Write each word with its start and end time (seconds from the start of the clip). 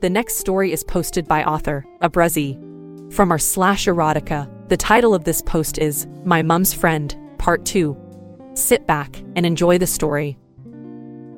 The 0.00 0.08
next 0.08 0.36
story 0.36 0.72
is 0.72 0.82
posted 0.82 1.28
by 1.28 1.44
author 1.44 1.84
Abrezi 2.00 2.56
from 3.12 3.30
our 3.30 3.38
slash 3.38 3.84
erotica. 3.84 4.48
The 4.70 4.76
title 4.78 5.14
of 5.14 5.24
this 5.24 5.42
post 5.42 5.76
is 5.76 6.06
My 6.24 6.40
Mum's 6.40 6.72
Friend, 6.72 7.14
Part 7.36 7.66
2. 7.66 7.94
Sit 8.54 8.86
back 8.86 9.22
and 9.36 9.44
enjoy 9.44 9.76
the 9.76 9.86
story. 9.86 10.38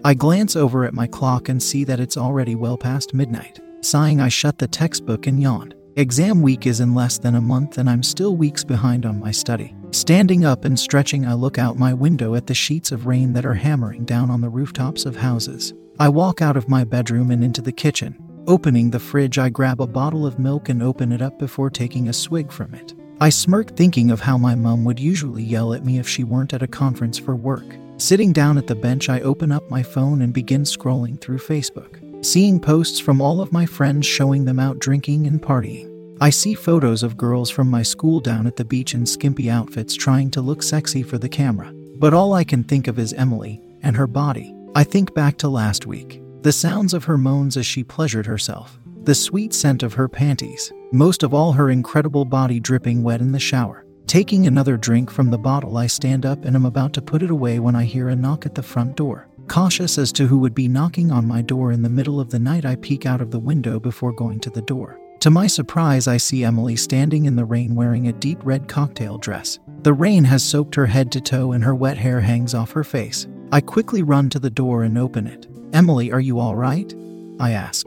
I 0.05 0.15
glance 0.15 0.55
over 0.55 0.85
at 0.85 0.95
my 0.95 1.09
clock 1.09 1.49
and 1.49 1.61
see 1.61 1.83
that 1.83 1.99
it's 1.99 2.17
already 2.17 2.55
well 2.55 2.79
past 2.79 3.15
midnight. 3.15 3.59
Sighing, 3.81 4.21
I 4.21 4.29
shut 4.29 4.59
the 4.59 4.69
textbook 4.69 5.27
and 5.27 5.43
yawned. 5.43 5.75
Exam 5.97 6.41
week 6.41 6.65
is 6.65 6.79
in 6.79 6.95
less 6.95 7.19
than 7.19 7.35
a 7.35 7.41
month, 7.41 7.79
and 7.79 7.91
I'm 7.91 8.05
still 8.05 8.37
weeks 8.37 8.63
behind 8.63 9.05
on 9.05 9.19
my 9.19 9.33
study. 9.33 9.75
Standing 9.91 10.45
up 10.45 10.65
and 10.65 10.79
stretching, 10.79 11.27
I 11.27 11.35
look 11.35 11.59
out 11.59 11.81
my 11.81 11.93
window 11.95 12.37
at 12.37 12.47
the 12.47 12.55
sheets 12.55 12.93
of 12.93 13.07
rain 13.07 13.33
that 13.33 13.45
are 13.45 13.55
hammering 13.55 14.05
down 14.05 14.31
on 14.31 14.41
the 14.41 14.49
rooftops 14.49 15.05
of 15.05 15.17
houses. 15.17 15.75
I 15.99 16.09
walk 16.09 16.41
out 16.41 16.57
of 16.57 16.69
my 16.69 16.85
bedroom 16.85 17.31
and 17.33 17.45
into 17.45 17.61
the 17.61 17.73
kitchen. 17.73 18.22
Opening 18.49 18.91
the 18.91 18.99
fridge, 18.99 19.39
I 19.39 19.51
grab 19.51 19.81
a 19.81 19.87
bottle 19.87 20.27
of 20.27 20.41
milk 20.41 20.69
and 20.69 20.83
open 20.83 21.13
it 21.13 21.23
up 21.23 21.39
before 21.39 21.71
taking 21.71 22.09
a 22.09 22.13
swig 22.13 22.51
from 22.51 22.75
it. 22.75 22.93
I 23.21 23.29
smirk, 23.29 23.77
thinking 23.77 24.11
of 24.11 24.21
how 24.21 24.37
my 24.37 24.57
mum 24.57 24.85
would 24.85 24.99
usually 24.99 25.45
yell 25.45 25.73
at 25.75 25.85
me 25.85 26.01
if 26.01 26.09
she 26.09 26.25
weren't 26.25 26.53
at 26.53 26.63
a 26.63 26.67
conference 26.67 27.19
for 27.19 27.37
work. 27.37 27.65
Sitting 27.99 28.33
down 28.33 28.59
at 28.59 28.67
the 28.67 28.75
bench, 28.75 29.09
I 29.09 29.21
open 29.21 29.53
up 29.53 29.71
my 29.71 29.81
phone 29.81 30.23
and 30.23 30.35
begin 30.35 30.63
scrolling 30.63 31.21
through 31.21 31.39
Facebook, 31.39 32.25
seeing 32.25 32.59
posts 32.59 32.99
from 32.99 33.21
all 33.21 33.41
of 33.41 33.53
my 33.53 33.65
friends 33.65 34.07
showing 34.07 34.45
them 34.45 34.59
out 34.59 34.81
drinking 34.81 35.29
and 35.29 35.41
partying. 35.41 35.89
I 36.21 36.31
see 36.31 36.55
photos 36.55 37.05
of 37.05 37.17
girls 37.17 37.49
from 37.49 37.71
my 37.71 37.85
school 37.85 38.19
down 38.19 38.49
at 38.49 38.57
the 38.57 38.65
beach 38.65 38.93
in 38.95 39.07
skimpy 39.07 39.51
outfits 39.51 39.95
trying 39.95 40.33
to 40.33 40.41
look 40.41 40.65
sexy 40.65 41.05
for 41.05 41.17
the 41.17 41.29
camera. 41.29 41.73
But 41.97 42.13
all 42.13 42.33
I 42.33 42.43
can 42.43 42.65
think 42.65 42.89
of 42.89 42.99
is 42.99 43.13
Emily 43.13 43.61
and 43.83 43.97
her 43.97 44.09
body. 44.09 44.53
I 44.75 44.83
think 44.83 45.15
back 45.15 45.39
to 45.39 45.49
last 45.49 45.87
week, 45.87 46.22
the 46.43 46.53
sounds 46.53 46.93
of 46.93 47.05
her 47.05 47.17
moans 47.17 47.57
as 47.57 47.65
she 47.65 47.85
pleasured 47.85 48.27
herself, 48.27 48.79
the 49.05 49.15
sweet 49.15 49.55
scent 49.55 49.85
of 49.85 49.95
her 49.95 50.09
panties, 50.09 50.73
most 50.93 51.23
of 51.23 51.33
all 51.33 51.53
her 51.53 51.71
incredible 51.71 52.25
body 52.25 52.59
dripping 52.59 53.03
wet 53.03 53.21
in 53.21 53.31
the 53.31 53.39
shower. 53.39 53.87
Taking 54.09 54.47
another 54.47 54.77
drink 54.77 55.11
from 55.11 55.31
the 55.31 55.39
bottle, 55.39 55.77
I 55.77 55.87
stand 55.87 56.27
up 56.27 56.45
and 56.45 56.57
am 56.57 56.67
about 56.67 56.93
to 56.95 57.03
put 57.03 57.23
it 57.23 57.31
away 57.31 57.61
when 57.61 57.77
I 57.77 57.85
hear 57.85 58.09
a 58.09 58.17
knock 58.17 58.45
at 58.45 58.57
the 58.57 58.63
front 58.63 58.97
door. 58.97 59.29
Cautious 59.47 59.99
as 59.99 60.13
to 60.13 60.27
who 60.27 60.39
would 60.39 60.55
be 60.55 60.69
knocking 60.69 61.13
on 61.13 61.27
my 61.27 61.43
door 61.43 61.71
in 61.71 61.83
the 61.83 61.89
middle 61.89 62.21
of 62.21 62.31
the 62.31 62.39
night, 62.39 62.65
I 62.65 62.75
peek 62.77 63.07
out 63.07 63.21
of 63.21 63.31
the 63.31 63.39
window 63.39 63.79
before 63.79 64.13
going 64.13 64.41
to 64.41 64.51
the 64.51 64.63
door. 64.63 64.99
To 65.23 65.31
my 65.31 65.47
surprise, 65.47 66.09
I 66.09 66.17
see 66.17 66.43
Emily 66.43 66.75
standing 66.75 67.27
in 67.27 67.37
the 67.37 67.45
rain 67.45 67.77
wearing 67.77 68.09
a 68.09 68.13
deep 68.13 68.41
red 68.43 68.67
cocktail 68.67 69.19
dress. 69.19 69.61
The 69.85 69.93
rain 69.93 70.25
has 70.25 70.43
soaked 70.43 70.75
her 70.75 70.87
head 70.87 71.13
to 71.13 71.21
toe 71.21 71.53
and 71.53 71.63
her 71.63 71.77
wet 71.77 71.97
hair 71.97 72.19
hangs 72.19 72.55
off 72.55 72.73
her 72.73 72.83
face. 72.83 73.29
I 73.53 73.61
quickly 73.61 74.03
run 74.03 74.31
to 74.31 74.41
the 74.41 74.51
door 74.51 74.83
and 74.83 74.99
open 74.99 75.29
it. 75.29 75.47
Emily, 75.73 76.11
are 76.11 76.19
you 76.19 76.41
all 76.41 76.57
right? 76.57 76.93
I 77.39 77.53
ask. 77.53 77.87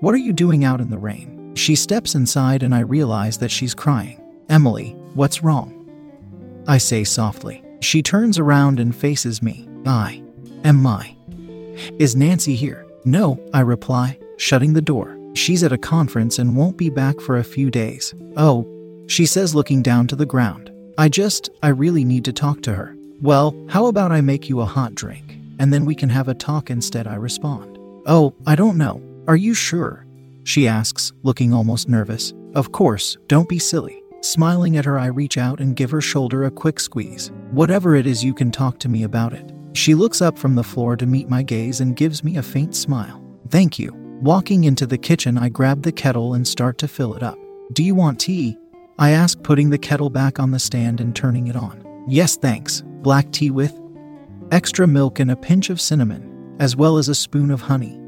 What 0.00 0.16
are 0.16 0.18
you 0.18 0.32
doing 0.32 0.64
out 0.64 0.80
in 0.80 0.90
the 0.90 0.98
rain? 0.98 1.52
She 1.54 1.76
steps 1.76 2.16
inside 2.16 2.64
and 2.64 2.74
I 2.74 2.80
realize 2.80 3.38
that 3.38 3.52
she's 3.52 3.72
crying. 3.72 4.20
Emily, 4.48 4.96
what's 5.14 5.44
wrong? 5.44 5.78
I 6.66 6.78
say 6.78 7.04
softly. 7.04 7.62
She 7.82 8.02
turns 8.02 8.36
around 8.36 8.80
and 8.80 8.96
faces 8.96 9.42
me. 9.42 9.68
I 9.86 10.20
am 10.64 10.84
I. 10.88 11.16
Is 12.00 12.16
Nancy 12.16 12.56
here? 12.56 12.84
No, 13.04 13.38
I 13.54 13.60
reply, 13.60 14.18
shutting 14.38 14.72
the 14.72 14.82
door. 14.82 15.21
She's 15.34 15.62
at 15.62 15.72
a 15.72 15.78
conference 15.78 16.38
and 16.38 16.56
won't 16.56 16.76
be 16.76 16.90
back 16.90 17.20
for 17.20 17.38
a 17.38 17.44
few 17.44 17.70
days. 17.70 18.14
Oh, 18.36 18.66
she 19.08 19.26
says, 19.26 19.54
looking 19.54 19.82
down 19.82 20.06
to 20.08 20.16
the 20.16 20.26
ground. 20.26 20.70
I 20.98 21.08
just, 21.08 21.50
I 21.62 21.68
really 21.68 22.04
need 22.04 22.24
to 22.26 22.32
talk 22.32 22.62
to 22.62 22.74
her. 22.74 22.96
Well, 23.20 23.54
how 23.68 23.86
about 23.86 24.12
I 24.12 24.20
make 24.20 24.48
you 24.48 24.60
a 24.60 24.66
hot 24.66 24.94
drink, 24.94 25.36
and 25.58 25.72
then 25.72 25.84
we 25.84 25.94
can 25.94 26.08
have 26.08 26.28
a 26.28 26.34
talk 26.34 26.70
instead? 26.70 27.06
I 27.06 27.14
respond. 27.14 27.78
Oh, 28.06 28.34
I 28.46 28.56
don't 28.56 28.76
know. 28.76 29.02
Are 29.26 29.36
you 29.36 29.54
sure? 29.54 30.06
She 30.44 30.68
asks, 30.68 31.12
looking 31.22 31.54
almost 31.54 31.88
nervous. 31.88 32.34
Of 32.54 32.72
course, 32.72 33.16
don't 33.28 33.48
be 33.48 33.58
silly. 33.58 34.02
Smiling 34.20 34.76
at 34.76 34.84
her, 34.84 34.98
I 34.98 35.06
reach 35.06 35.38
out 35.38 35.60
and 35.60 35.76
give 35.76 35.90
her 35.90 36.00
shoulder 36.00 36.44
a 36.44 36.50
quick 36.50 36.78
squeeze. 36.78 37.30
Whatever 37.52 37.96
it 37.96 38.06
is, 38.06 38.24
you 38.24 38.34
can 38.34 38.50
talk 38.50 38.78
to 38.80 38.88
me 38.88 39.04
about 39.04 39.32
it. 39.32 39.52
She 39.72 39.94
looks 39.94 40.20
up 40.20 40.38
from 40.38 40.54
the 40.54 40.64
floor 40.64 40.96
to 40.96 41.06
meet 41.06 41.28
my 41.28 41.42
gaze 41.42 41.80
and 41.80 41.96
gives 41.96 42.22
me 42.22 42.36
a 42.36 42.42
faint 42.42 42.74
smile. 42.74 43.22
Thank 43.48 43.78
you. 43.78 44.01
Walking 44.22 44.62
into 44.62 44.86
the 44.86 44.98
kitchen, 44.98 45.36
I 45.36 45.48
grab 45.48 45.82
the 45.82 45.90
kettle 45.90 46.34
and 46.34 46.46
start 46.46 46.78
to 46.78 46.86
fill 46.86 47.14
it 47.14 47.24
up. 47.24 47.36
Do 47.72 47.82
you 47.82 47.96
want 47.96 48.20
tea? 48.20 48.56
I 48.96 49.10
ask, 49.10 49.42
putting 49.42 49.68
the 49.68 49.78
kettle 49.78 50.10
back 50.10 50.38
on 50.38 50.52
the 50.52 50.60
stand 50.60 51.00
and 51.00 51.16
turning 51.16 51.48
it 51.48 51.56
on. 51.56 52.04
Yes, 52.06 52.36
thanks. 52.36 52.84
Black 53.02 53.32
tea 53.32 53.50
with 53.50 53.76
extra 54.52 54.86
milk 54.86 55.18
and 55.18 55.32
a 55.32 55.34
pinch 55.34 55.70
of 55.70 55.80
cinnamon, 55.80 56.54
as 56.60 56.76
well 56.76 56.98
as 56.98 57.08
a 57.08 57.16
spoon 57.16 57.50
of 57.50 57.62
honey. 57.62 57.98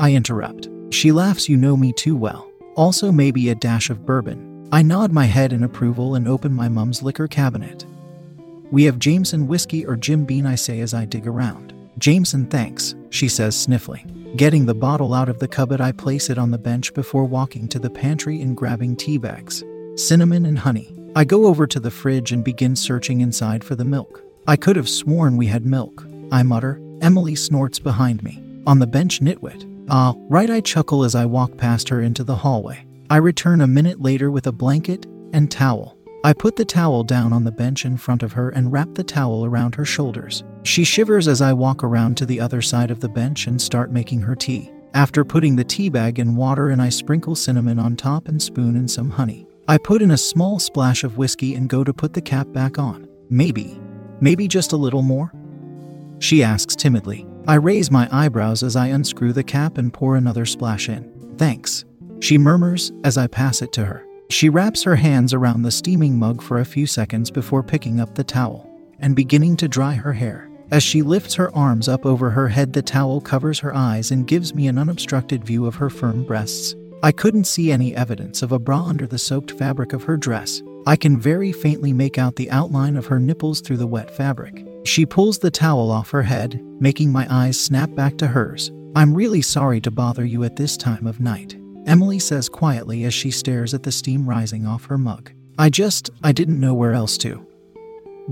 I 0.00 0.14
interrupt. 0.14 0.68
She 0.90 1.12
laughs, 1.12 1.48
You 1.48 1.56
know 1.56 1.76
me 1.76 1.92
too 1.92 2.16
well. 2.16 2.50
Also, 2.74 3.12
maybe 3.12 3.50
a 3.50 3.54
dash 3.54 3.88
of 3.88 4.04
bourbon. 4.04 4.68
I 4.72 4.82
nod 4.82 5.12
my 5.12 5.26
head 5.26 5.52
in 5.52 5.62
approval 5.62 6.16
and 6.16 6.26
open 6.26 6.52
my 6.52 6.68
mum's 6.68 7.04
liquor 7.04 7.28
cabinet. 7.28 7.86
We 8.72 8.82
have 8.82 8.98
Jameson 8.98 9.46
whiskey 9.46 9.86
or 9.86 9.94
Jim 9.94 10.24
Beam, 10.24 10.44
I 10.44 10.56
say 10.56 10.80
as 10.80 10.92
I 10.92 11.04
dig 11.04 11.28
around. 11.28 11.72
Jameson, 11.98 12.46
thanks, 12.46 12.96
she 13.10 13.28
says, 13.28 13.56
sniffling. 13.56 14.19
Getting 14.36 14.64
the 14.64 14.74
bottle 14.74 15.12
out 15.12 15.28
of 15.28 15.40
the 15.40 15.48
cupboard, 15.48 15.80
I 15.80 15.90
place 15.90 16.30
it 16.30 16.38
on 16.38 16.52
the 16.52 16.58
bench 16.58 16.94
before 16.94 17.24
walking 17.24 17.66
to 17.68 17.80
the 17.80 17.90
pantry 17.90 18.40
and 18.40 18.56
grabbing 18.56 18.94
tea 18.94 19.18
bags, 19.18 19.64
cinnamon, 19.96 20.46
and 20.46 20.56
honey. 20.56 20.94
I 21.16 21.24
go 21.24 21.46
over 21.46 21.66
to 21.66 21.80
the 21.80 21.90
fridge 21.90 22.30
and 22.30 22.44
begin 22.44 22.76
searching 22.76 23.20
inside 23.20 23.64
for 23.64 23.74
the 23.74 23.84
milk. 23.84 24.22
I 24.46 24.54
could 24.54 24.76
have 24.76 24.88
sworn 24.88 25.36
we 25.36 25.48
had 25.48 25.66
milk. 25.66 26.06
I 26.30 26.44
mutter. 26.44 26.80
Emily 27.00 27.34
snorts 27.34 27.80
behind 27.80 28.22
me. 28.22 28.40
On 28.68 28.78
the 28.78 28.86
bench, 28.86 29.20
Nitwit. 29.20 29.66
Ah, 29.90 30.14
right, 30.28 30.48
I 30.48 30.60
chuckle 30.60 31.02
as 31.02 31.16
I 31.16 31.26
walk 31.26 31.56
past 31.56 31.88
her 31.88 32.00
into 32.00 32.22
the 32.22 32.36
hallway. 32.36 32.86
I 33.10 33.16
return 33.16 33.60
a 33.60 33.66
minute 33.66 34.00
later 34.00 34.30
with 34.30 34.46
a 34.46 34.52
blanket 34.52 35.06
and 35.32 35.50
towel. 35.50 35.96
I 36.22 36.34
put 36.34 36.56
the 36.56 36.66
towel 36.66 37.02
down 37.02 37.32
on 37.32 37.44
the 37.44 37.52
bench 37.52 37.86
in 37.86 37.96
front 37.96 38.22
of 38.22 38.32
her 38.34 38.50
and 38.50 38.70
wrap 38.70 38.92
the 38.92 39.02
towel 39.02 39.46
around 39.46 39.74
her 39.74 39.86
shoulders. 39.86 40.44
She 40.64 40.84
shivers 40.84 41.26
as 41.26 41.40
I 41.40 41.54
walk 41.54 41.82
around 41.82 42.18
to 42.18 42.26
the 42.26 42.40
other 42.40 42.60
side 42.60 42.90
of 42.90 43.00
the 43.00 43.08
bench 43.08 43.46
and 43.46 43.60
start 43.60 43.90
making 43.90 44.20
her 44.20 44.34
tea. 44.34 44.70
After 44.92 45.24
putting 45.24 45.56
the 45.56 45.64
tea 45.64 45.88
bag 45.88 46.18
in 46.18 46.36
water 46.36 46.68
and 46.68 46.82
I 46.82 46.90
sprinkle 46.90 47.34
cinnamon 47.34 47.78
on 47.78 47.96
top 47.96 48.28
and 48.28 48.42
spoon 48.42 48.76
in 48.76 48.86
some 48.86 49.08
honey. 49.08 49.46
I 49.66 49.78
put 49.78 50.02
in 50.02 50.10
a 50.10 50.18
small 50.18 50.58
splash 50.58 51.04
of 51.04 51.16
whiskey 51.16 51.54
and 51.54 51.70
go 51.70 51.84
to 51.84 51.94
put 51.94 52.12
the 52.12 52.20
cap 52.20 52.52
back 52.52 52.78
on. 52.78 53.08
Maybe. 53.30 53.80
Maybe 54.20 54.46
just 54.46 54.72
a 54.72 54.76
little 54.76 55.02
more? 55.02 55.32
She 56.18 56.42
asks 56.42 56.76
timidly. 56.76 57.26
I 57.48 57.54
raise 57.54 57.90
my 57.90 58.08
eyebrows 58.12 58.62
as 58.62 58.76
I 58.76 58.88
unscrew 58.88 59.32
the 59.32 59.42
cap 59.42 59.78
and 59.78 59.90
pour 59.90 60.16
another 60.16 60.44
splash 60.44 60.90
in. 60.90 61.10
Thanks. 61.38 61.86
She 62.18 62.36
murmurs 62.36 62.92
as 63.04 63.16
I 63.16 63.26
pass 63.26 63.62
it 63.62 63.72
to 63.72 63.86
her. 63.86 64.04
She 64.30 64.48
wraps 64.48 64.84
her 64.84 64.94
hands 64.94 65.34
around 65.34 65.62
the 65.62 65.72
steaming 65.72 66.16
mug 66.16 66.40
for 66.40 66.60
a 66.60 66.64
few 66.64 66.86
seconds 66.86 67.32
before 67.32 67.64
picking 67.64 67.98
up 67.98 68.14
the 68.14 68.22
towel 68.22 68.70
and 69.00 69.16
beginning 69.16 69.56
to 69.56 69.68
dry 69.68 69.94
her 69.94 70.12
hair. 70.12 70.48
As 70.70 70.84
she 70.84 71.02
lifts 71.02 71.34
her 71.34 71.54
arms 71.54 71.88
up 71.88 72.06
over 72.06 72.30
her 72.30 72.46
head, 72.46 72.72
the 72.72 72.80
towel 72.80 73.20
covers 73.20 73.58
her 73.58 73.74
eyes 73.74 74.12
and 74.12 74.28
gives 74.28 74.54
me 74.54 74.68
an 74.68 74.78
unobstructed 74.78 75.44
view 75.44 75.66
of 75.66 75.74
her 75.74 75.90
firm 75.90 76.22
breasts. 76.22 76.76
I 77.02 77.10
couldn't 77.10 77.44
see 77.44 77.72
any 77.72 77.96
evidence 77.96 78.42
of 78.42 78.52
a 78.52 78.58
bra 78.58 78.84
under 78.84 79.06
the 79.06 79.18
soaked 79.18 79.50
fabric 79.50 79.92
of 79.92 80.04
her 80.04 80.16
dress. 80.16 80.62
I 80.86 80.94
can 80.94 81.18
very 81.18 81.50
faintly 81.50 81.92
make 81.92 82.16
out 82.16 82.36
the 82.36 82.50
outline 82.52 82.96
of 82.96 83.06
her 83.06 83.18
nipples 83.18 83.60
through 83.60 83.78
the 83.78 83.86
wet 83.86 84.12
fabric. 84.12 84.64
She 84.84 85.04
pulls 85.04 85.38
the 85.38 85.50
towel 85.50 85.90
off 85.90 86.10
her 86.10 86.22
head, 86.22 86.62
making 86.78 87.10
my 87.10 87.26
eyes 87.28 87.58
snap 87.58 87.92
back 87.96 88.16
to 88.18 88.28
hers. 88.28 88.70
I'm 88.94 89.12
really 89.12 89.42
sorry 89.42 89.80
to 89.80 89.90
bother 89.90 90.24
you 90.24 90.44
at 90.44 90.54
this 90.54 90.76
time 90.76 91.06
of 91.08 91.18
night. 91.18 91.59
Emily 91.86 92.18
says 92.18 92.48
quietly 92.48 93.04
as 93.04 93.14
she 93.14 93.30
stares 93.30 93.74
at 93.74 93.82
the 93.82 93.92
steam 93.92 94.28
rising 94.28 94.66
off 94.66 94.84
her 94.86 94.98
mug. 94.98 95.32
I 95.58 95.70
just, 95.70 96.10
I 96.22 96.32
didn't 96.32 96.60
know 96.60 96.74
where 96.74 96.92
else 96.92 97.18
to. 97.18 97.46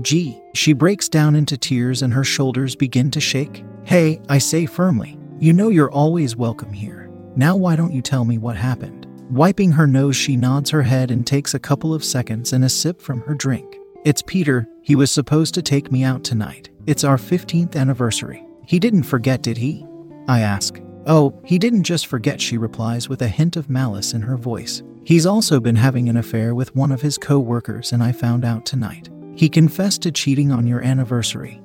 Gee, 0.01 0.41
she 0.53 0.73
breaks 0.73 1.09
down 1.09 1.35
into 1.35 1.57
tears 1.57 2.01
and 2.01 2.13
her 2.13 2.23
shoulders 2.23 2.75
begin 2.75 3.11
to 3.11 3.19
shake. 3.19 3.63
Hey, 3.83 4.21
I 4.29 4.37
say 4.37 4.65
firmly, 4.65 5.17
you 5.39 5.51
know 5.51 5.69
you're 5.69 5.91
always 5.91 6.35
welcome 6.35 6.71
here. 6.71 7.09
Now 7.35 7.55
why 7.55 7.75
don't 7.75 7.93
you 7.93 8.01
tell 8.01 8.25
me 8.25 8.37
what 8.37 8.55
happened? 8.55 9.07
Wiping 9.29 9.71
her 9.71 9.87
nose, 9.87 10.15
she 10.15 10.35
nods 10.35 10.69
her 10.69 10.81
head 10.81 11.11
and 11.11 11.25
takes 11.25 11.53
a 11.53 11.59
couple 11.59 11.93
of 11.93 12.03
seconds 12.03 12.53
and 12.53 12.65
a 12.65 12.69
sip 12.69 13.01
from 13.01 13.21
her 13.21 13.35
drink. 13.35 13.77
It's 14.05 14.21
Peter, 14.21 14.67
he 14.81 14.95
was 14.95 15.11
supposed 15.11 15.53
to 15.55 15.61
take 15.61 15.91
me 15.91 16.03
out 16.03 16.23
tonight. 16.23 16.69
It's 16.87 17.03
our 17.03 17.17
15th 17.17 17.75
anniversary. 17.75 18.45
He 18.65 18.79
didn't 18.79 19.03
forget, 19.03 19.41
did 19.41 19.57
he? 19.57 19.85
I 20.27 20.39
ask. 20.39 20.79
Oh, 21.05 21.39
he 21.43 21.57
didn't 21.57 21.83
just 21.83 22.07
forget, 22.07 22.39
she 22.41 22.57
replies 22.57 23.09
with 23.09 23.21
a 23.21 23.27
hint 23.27 23.55
of 23.55 23.69
malice 23.69 24.13
in 24.13 24.21
her 24.21 24.37
voice. 24.37 24.83
He's 25.03 25.25
also 25.25 25.59
been 25.59 25.75
having 25.75 26.09
an 26.09 26.17
affair 26.17 26.53
with 26.53 26.75
one 26.75 26.91
of 26.91 27.01
his 27.01 27.17
co 27.17 27.39
workers, 27.39 27.91
and 27.91 28.03
I 28.03 28.11
found 28.11 28.45
out 28.45 28.65
tonight. 28.65 29.09
He 29.35 29.49
confessed 29.49 30.01
to 30.03 30.11
cheating 30.11 30.51
on 30.51 30.67
your 30.67 30.83
anniversary. 30.83 31.61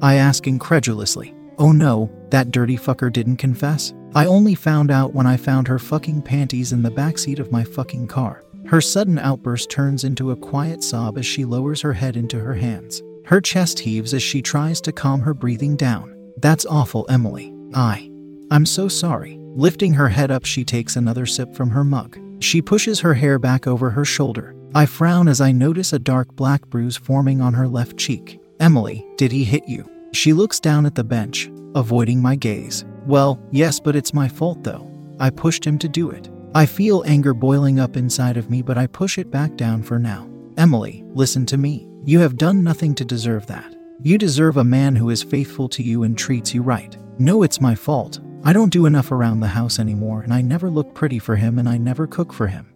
I 0.00 0.14
ask 0.14 0.46
incredulously, 0.46 1.34
Oh 1.58 1.72
no, 1.72 2.10
that 2.30 2.50
dirty 2.50 2.76
fucker 2.76 3.12
didn't 3.12 3.36
confess? 3.36 3.94
I 4.14 4.26
only 4.26 4.54
found 4.54 4.90
out 4.90 5.12
when 5.12 5.26
I 5.26 5.36
found 5.36 5.68
her 5.68 5.78
fucking 5.78 6.22
panties 6.22 6.72
in 6.72 6.82
the 6.82 6.90
backseat 6.90 7.38
of 7.38 7.52
my 7.52 7.64
fucking 7.64 8.08
car. 8.08 8.44
Her 8.66 8.80
sudden 8.80 9.18
outburst 9.18 9.70
turns 9.70 10.04
into 10.04 10.30
a 10.30 10.36
quiet 10.36 10.82
sob 10.82 11.18
as 11.18 11.26
she 11.26 11.44
lowers 11.44 11.80
her 11.82 11.92
head 11.92 12.16
into 12.16 12.40
her 12.40 12.54
hands. 12.54 13.02
Her 13.24 13.40
chest 13.40 13.78
heaves 13.78 14.14
as 14.14 14.22
she 14.22 14.40
tries 14.40 14.80
to 14.82 14.92
calm 14.92 15.20
her 15.20 15.34
breathing 15.34 15.76
down. 15.76 16.32
That's 16.38 16.66
awful, 16.66 17.06
Emily. 17.08 17.54
I. 17.74 18.10
I'm 18.54 18.64
so 18.64 18.86
sorry. 18.86 19.36
Lifting 19.56 19.94
her 19.94 20.08
head 20.08 20.30
up, 20.30 20.44
she 20.44 20.62
takes 20.64 20.94
another 20.94 21.26
sip 21.26 21.56
from 21.56 21.70
her 21.70 21.82
mug. 21.82 22.20
She 22.38 22.62
pushes 22.62 23.00
her 23.00 23.12
hair 23.12 23.36
back 23.40 23.66
over 23.66 23.90
her 23.90 24.04
shoulder. 24.04 24.54
I 24.76 24.86
frown 24.86 25.26
as 25.26 25.40
I 25.40 25.50
notice 25.50 25.92
a 25.92 25.98
dark 25.98 26.32
black 26.36 26.64
bruise 26.68 26.96
forming 26.96 27.40
on 27.40 27.52
her 27.54 27.66
left 27.66 27.96
cheek. 27.96 28.40
Emily, 28.60 29.04
did 29.16 29.32
he 29.32 29.42
hit 29.42 29.68
you? 29.68 29.90
She 30.12 30.32
looks 30.32 30.60
down 30.60 30.86
at 30.86 30.94
the 30.94 31.02
bench, 31.02 31.50
avoiding 31.74 32.22
my 32.22 32.36
gaze. 32.36 32.84
Well, 33.06 33.42
yes, 33.50 33.80
but 33.80 33.96
it's 33.96 34.14
my 34.14 34.28
fault 34.28 34.62
though. 34.62 34.88
I 35.18 35.30
pushed 35.30 35.66
him 35.66 35.76
to 35.78 35.88
do 35.88 36.10
it. 36.10 36.30
I 36.54 36.64
feel 36.64 37.02
anger 37.08 37.34
boiling 37.34 37.80
up 37.80 37.96
inside 37.96 38.36
of 38.36 38.50
me, 38.50 38.62
but 38.62 38.78
I 38.78 38.86
push 38.86 39.18
it 39.18 39.32
back 39.32 39.56
down 39.56 39.82
for 39.82 39.98
now. 39.98 40.30
Emily, 40.58 41.02
listen 41.08 41.44
to 41.46 41.56
me. 41.56 41.88
You 42.04 42.20
have 42.20 42.36
done 42.36 42.62
nothing 42.62 42.94
to 42.94 43.04
deserve 43.04 43.48
that. 43.48 43.74
You 44.00 44.16
deserve 44.16 44.58
a 44.58 44.64
man 44.64 44.94
who 44.94 45.10
is 45.10 45.24
faithful 45.24 45.68
to 45.70 45.82
you 45.82 46.04
and 46.04 46.16
treats 46.16 46.54
you 46.54 46.62
right. 46.62 46.96
No, 47.18 47.42
it's 47.42 47.60
my 47.60 47.74
fault. 47.74 48.20
I 48.46 48.52
don't 48.52 48.72
do 48.72 48.84
enough 48.84 49.10
around 49.10 49.40
the 49.40 49.48
house 49.48 49.78
anymore, 49.78 50.20
and 50.20 50.32
I 50.32 50.42
never 50.42 50.68
look 50.68 50.92
pretty 50.92 51.18
for 51.18 51.34
him, 51.34 51.58
and 51.58 51.66
I 51.66 51.78
never 51.78 52.06
cook 52.06 52.30
for 52.30 52.46
him. 52.46 52.68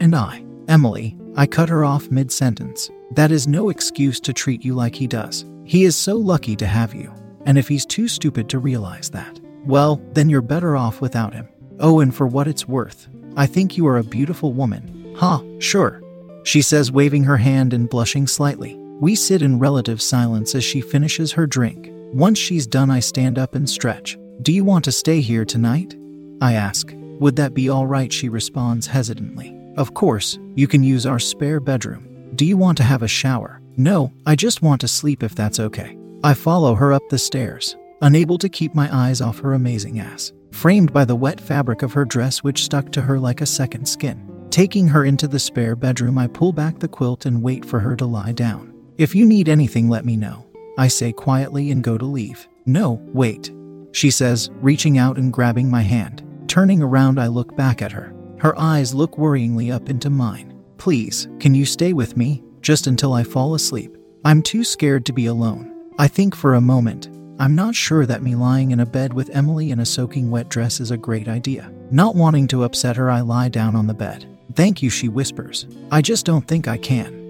And 0.00 0.14
I, 0.14 0.44
Emily, 0.68 1.16
I 1.34 1.46
cut 1.46 1.70
her 1.70 1.82
off 1.82 2.10
mid 2.10 2.30
sentence. 2.30 2.90
That 3.12 3.32
is 3.32 3.48
no 3.48 3.70
excuse 3.70 4.20
to 4.20 4.34
treat 4.34 4.62
you 4.62 4.74
like 4.74 4.94
he 4.94 5.06
does. 5.06 5.46
He 5.64 5.84
is 5.84 5.96
so 5.96 6.16
lucky 6.16 6.56
to 6.56 6.66
have 6.66 6.94
you. 6.94 7.10
And 7.46 7.56
if 7.56 7.68
he's 7.68 7.86
too 7.86 8.06
stupid 8.06 8.50
to 8.50 8.58
realize 8.58 9.08
that, 9.10 9.40
well, 9.64 9.96
then 10.12 10.28
you're 10.28 10.42
better 10.42 10.76
off 10.76 11.00
without 11.00 11.32
him. 11.32 11.48
Oh, 11.80 12.00
and 12.00 12.14
for 12.14 12.26
what 12.26 12.46
it's 12.46 12.68
worth, 12.68 13.08
I 13.34 13.46
think 13.46 13.78
you 13.78 13.86
are 13.86 13.96
a 13.96 14.04
beautiful 14.04 14.52
woman. 14.52 15.14
Ha, 15.16 15.38
huh, 15.38 15.58
sure. 15.58 16.02
She 16.44 16.60
says, 16.60 16.92
waving 16.92 17.24
her 17.24 17.38
hand 17.38 17.72
and 17.72 17.88
blushing 17.88 18.26
slightly. 18.26 18.76
We 19.00 19.14
sit 19.14 19.40
in 19.40 19.58
relative 19.58 20.02
silence 20.02 20.54
as 20.54 20.64
she 20.64 20.82
finishes 20.82 21.32
her 21.32 21.46
drink. 21.46 21.88
Once 22.12 22.38
she's 22.38 22.66
done, 22.66 22.90
I 22.90 23.00
stand 23.00 23.38
up 23.38 23.54
and 23.54 23.68
stretch. 23.68 24.18
Do 24.40 24.52
you 24.52 24.64
want 24.64 24.84
to 24.86 24.92
stay 24.92 25.20
here 25.20 25.44
tonight? 25.44 25.94
I 26.40 26.54
ask. 26.54 26.92
Would 27.20 27.36
that 27.36 27.54
be 27.54 27.68
all 27.68 27.86
right? 27.86 28.12
She 28.12 28.28
responds 28.28 28.86
hesitantly. 28.86 29.56
Of 29.76 29.94
course, 29.94 30.38
you 30.54 30.66
can 30.66 30.82
use 30.82 31.06
our 31.06 31.18
spare 31.18 31.60
bedroom. 31.60 32.32
Do 32.34 32.44
you 32.44 32.56
want 32.56 32.76
to 32.78 32.82
have 32.82 33.02
a 33.02 33.08
shower? 33.08 33.60
No, 33.76 34.12
I 34.26 34.34
just 34.34 34.62
want 34.62 34.80
to 34.80 34.88
sleep 34.88 35.22
if 35.22 35.34
that's 35.34 35.60
okay. 35.60 35.96
I 36.24 36.34
follow 36.34 36.74
her 36.74 36.92
up 36.92 37.02
the 37.08 37.18
stairs, 37.18 37.76
unable 38.00 38.38
to 38.38 38.48
keep 38.48 38.74
my 38.74 38.88
eyes 38.92 39.20
off 39.20 39.38
her 39.40 39.54
amazing 39.54 40.00
ass, 40.00 40.32
framed 40.50 40.92
by 40.92 41.04
the 41.04 41.16
wet 41.16 41.40
fabric 41.40 41.82
of 41.82 41.92
her 41.92 42.04
dress 42.04 42.42
which 42.42 42.64
stuck 42.64 42.90
to 42.92 43.02
her 43.02 43.18
like 43.20 43.42
a 43.42 43.46
second 43.46 43.86
skin. 43.86 44.28
Taking 44.50 44.88
her 44.88 45.04
into 45.04 45.28
the 45.28 45.38
spare 45.38 45.76
bedroom, 45.76 46.18
I 46.18 46.26
pull 46.26 46.52
back 46.52 46.78
the 46.78 46.88
quilt 46.88 47.26
and 47.26 47.42
wait 47.42 47.64
for 47.64 47.80
her 47.80 47.94
to 47.96 48.06
lie 48.06 48.32
down. 48.32 48.74
If 48.98 49.14
you 49.14 49.24
need 49.24 49.48
anything, 49.48 49.88
let 49.88 50.04
me 50.04 50.16
know. 50.16 50.46
I 50.76 50.88
say 50.88 51.12
quietly 51.12 51.70
and 51.70 51.84
go 51.84 51.96
to 51.96 52.04
leave. 52.04 52.48
No, 52.66 53.00
wait, 53.12 53.50
she 53.92 54.10
says, 54.10 54.50
reaching 54.60 54.98
out 54.98 55.16
and 55.18 55.32
grabbing 55.32 55.70
my 55.70 55.82
hand. 55.82 56.22
Turning 56.48 56.82
around, 56.82 57.20
I 57.20 57.28
look 57.28 57.56
back 57.56 57.80
at 57.80 57.92
her. 57.92 58.14
Her 58.38 58.58
eyes 58.58 58.92
look 58.94 59.16
worryingly 59.16 59.72
up 59.72 59.88
into 59.88 60.10
mine. 60.10 60.58
Please, 60.78 61.28
can 61.38 61.54
you 61.54 61.64
stay 61.64 61.92
with 61.92 62.16
me, 62.16 62.42
just 62.60 62.86
until 62.86 63.12
I 63.12 63.22
fall 63.22 63.54
asleep? 63.54 63.96
I'm 64.24 64.42
too 64.42 64.64
scared 64.64 65.06
to 65.06 65.12
be 65.12 65.26
alone. 65.26 65.72
I 65.98 66.08
think 66.08 66.34
for 66.34 66.54
a 66.54 66.60
moment. 66.60 67.08
I'm 67.38 67.54
not 67.54 67.74
sure 67.74 68.06
that 68.06 68.22
me 68.22 68.34
lying 68.34 68.70
in 68.70 68.80
a 68.80 68.86
bed 68.86 69.12
with 69.12 69.30
Emily 69.30 69.70
in 69.70 69.80
a 69.80 69.86
soaking 69.86 70.30
wet 70.30 70.48
dress 70.48 70.80
is 70.80 70.90
a 70.90 70.96
great 70.96 71.28
idea. 71.28 71.72
Not 71.90 72.14
wanting 72.14 72.48
to 72.48 72.64
upset 72.64 72.96
her, 72.96 73.10
I 73.10 73.20
lie 73.20 73.48
down 73.48 73.76
on 73.76 73.86
the 73.86 73.94
bed. 73.94 74.26
Thank 74.54 74.82
you, 74.82 74.90
she 74.90 75.08
whispers. 75.08 75.66
I 75.90 76.02
just 76.02 76.26
don't 76.26 76.46
think 76.46 76.68
I 76.68 76.78
can. 76.78 77.22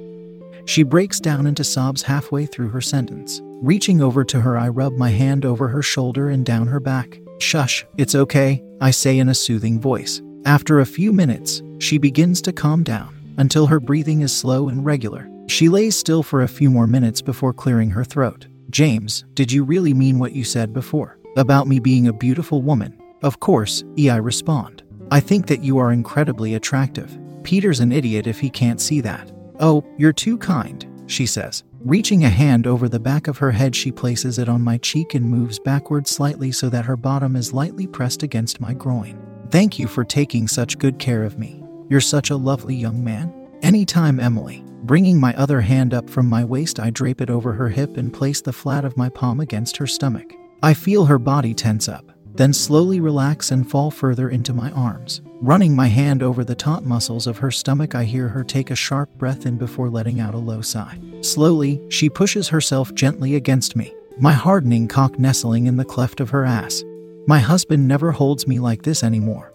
She 0.67 0.83
breaks 0.83 1.21
down 1.21 1.47
into 1.47 1.65
sobs 1.65 2.03
halfway 2.03 2.47
through 2.47 2.69
her 2.71 2.81
sentence. 2.81 3.41
Reaching 3.63 4.01
over 4.01 4.25
to 4.25 4.41
her, 4.41 4.59
I 4.59 4.71
rub 4.71 4.95
my 4.95 5.11
hand 5.11 5.45
over 5.45 5.69
her 5.69 5.83
shoulder 5.83 6.31
and 6.31 6.45
down 6.45 6.67
her 6.67 6.81
back. 6.81 7.21
Shush, 7.39 7.87
it's 7.97 8.17
okay, 8.17 8.61
I 8.81 8.91
say 8.91 9.21
in 9.21 9.29
a 9.29 9.35
soothing 9.35 9.81
voice. 9.81 10.21
After 10.45 10.81
a 10.81 10.85
few 10.85 11.13
minutes, 11.13 11.63
she 11.79 11.97
begins 11.97 12.43
to 12.43 12.53
calm 12.53 12.83
down 12.83 13.15
until 13.39 13.69
her 13.69 13.79
breathing 13.79 14.23
is 14.23 14.37
slow 14.37 14.69
and 14.69 14.85
regular. 14.85 15.31
She 15.47 15.69
lays 15.69 15.97
still 15.97 16.25
for 16.25 16.43
a 16.43 16.49
few 16.49 16.71
more 16.71 16.89
minutes 16.89 17.23
before 17.23 17.53
clearing 17.53 17.91
her 17.91 18.03
throat. 18.03 18.49
James, 18.71 19.25
did 19.35 19.53
you 19.53 19.63
really 19.63 19.95
mean 19.95 20.19
what 20.19 20.33
you 20.33 20.43
said 20.43 20.73
before? 20.73 21.17
About 21.37 21.69
me 21.69 21.79
being 21.79 22.09
a 22.09 22.13
beautiful 22.13 22.63
woman? 22.63 23.01
Of 23.23 23.39
course, 23.39 23.85
E. 23.97 24.11
I 24.11 24.17
respond. 24.17 24.83
I 25.13 25.21
think 25.21 25.47
that 25.47 25.63
you 25.63 25.79
are 25.79 25.93
incredibly 25.93 26.57
attractive. 26.57 27.17
Peter's 27.45 27.79
an 27.79 27.93
idiot 27.93 28.27
if 28.27 28.41
he 28.41 28.51
can't 28.51 28.81
see 28.81 29.01
that. 29.03 29.31
Oh, 29.61 29.85
you're 29.99 30.13
too 30.13 30.37
kind, 30.37 30.85
she 31.07 31.27
says. 31.27 31.63
Reaching 31.85 32.25
a 32.25 32.29
hand 32.29 32.69
over 32.69 32.89
the 32.89 33.01
back 33.01 33.27
of 33.27 33.39
her 33.39 33.51
head, 33.51 33.75
she 33.75 33.91
places 33.91 34.39
it 34.39 34.49
on 34.49 34.63
my 34.63 34.79
cheek 34.79 35.15
and 35.15 35.29
moves 35.29 35.59
backward 35.59 36.07
slightly 36.07 36.53
so 36.53 36.69
that 36.69 36.85
her 36.85 36.97
bottom 36.97 37.35
is 37.35 37.53
lightly 37.53 37.89
pressed 37.89 38.23
against 38.23 38.61
my 38.61 38.73
groin. 38.73 39.21
Thank 39.51 39.81
you 39.81 39.89
for 39.89 40.05
taking 40.05 40.47
such 40.47 40.79
good 40.79 41.01
care 41.01 41.25
of 41.25 41.41
me. 41.41 41.61
You're 41.89 42.01
such 42.01 42.31
a 42.31 42.37
lovely 42.37 42.77
young 42.77 43.03
man. 43.03 43.35
Anytime, 43.63 44.21
Emily. 44.21 44.63
Bringing 44.85 45.19
my 45.19 45.35
other 45.35 45.61
hand 45.61 45.93
up 45.93 46.09
from 46.09 46.29
my 46.29 46.45
waist, 46.45 46.79
I 46.79 46.91
drape 46.91 47.21
it 47.21 47.31
over 47.31 47.53
her 47.53 47.69
hip 47.69 47.97
and 47.97 48.13
place 48.13 48.41
the 48.41 48.53
flat 48.53 48.85
of 48.85 48.97
my 48.97 49.09
palm 49.09 49.41
against 49.41 49.77
her 49.79 49.87
stomach. 49.89 50.33
I 50.63 50.75
feel 50.75 51.07
her 51.07 51.19
body 51.19 51.53
tense 51.53 51.89
up, 51.89 52.12
then 52.35 52.53
slowly 52.53 53.01
relax 53.01 53.51
and 53.51 53.71
fall 53.71 53.91
further 53.91 54.31
into 54.31 54.55
my 54.55 54.71
arms. 54.73 55.21
Running 55.41 55.75
my 55.77 55.89
hand 55.89 56.23
over 56.23 56.45
the 56.45 56.55
taut 56.55 56.85
muscles 56.85 57.27
of 57.27 57.39
her 57.39 57.51
stomach, 57.51 57.95
I 57.95 58.05
hear 58.05 58.29
her 58.29 58.45
take 58.45 58.71
a 58.71 58.77
sharp 58.77 59.11
breath 59.19 59.45
in 59.47 59.59
before 59.59 59.91
letting 59.91 60.21
out 60.21 60.35
a 60.35 60.39
low 60.39 60.61
sigh. 60.61 60.99
Slowly, 61.21 61.81
she 61.89 62.09
pushes 62.09 62.49
herself 62.49 62.95
gently 62.95 63.35
against 63.35 63.77
me, 63.77 63.93
my 64.19 64.33
hardening 64.33 64.89
cock 64.89 65.19
nestling 65.19 65.67
in 65.67 65.77
the 65.77 65.85
cleft 65.85 66.21
of 66.21 66.31
her 66.31 66.45
ass. 66.45 66.83
My 67.27 67.39
husband 67.39 67.87
never 67.87 68.13
holds 68.13 68.47
me 68.47 68.59
like 68.59 68.83
this 68.83 69.03
anymore. 69.03 69.53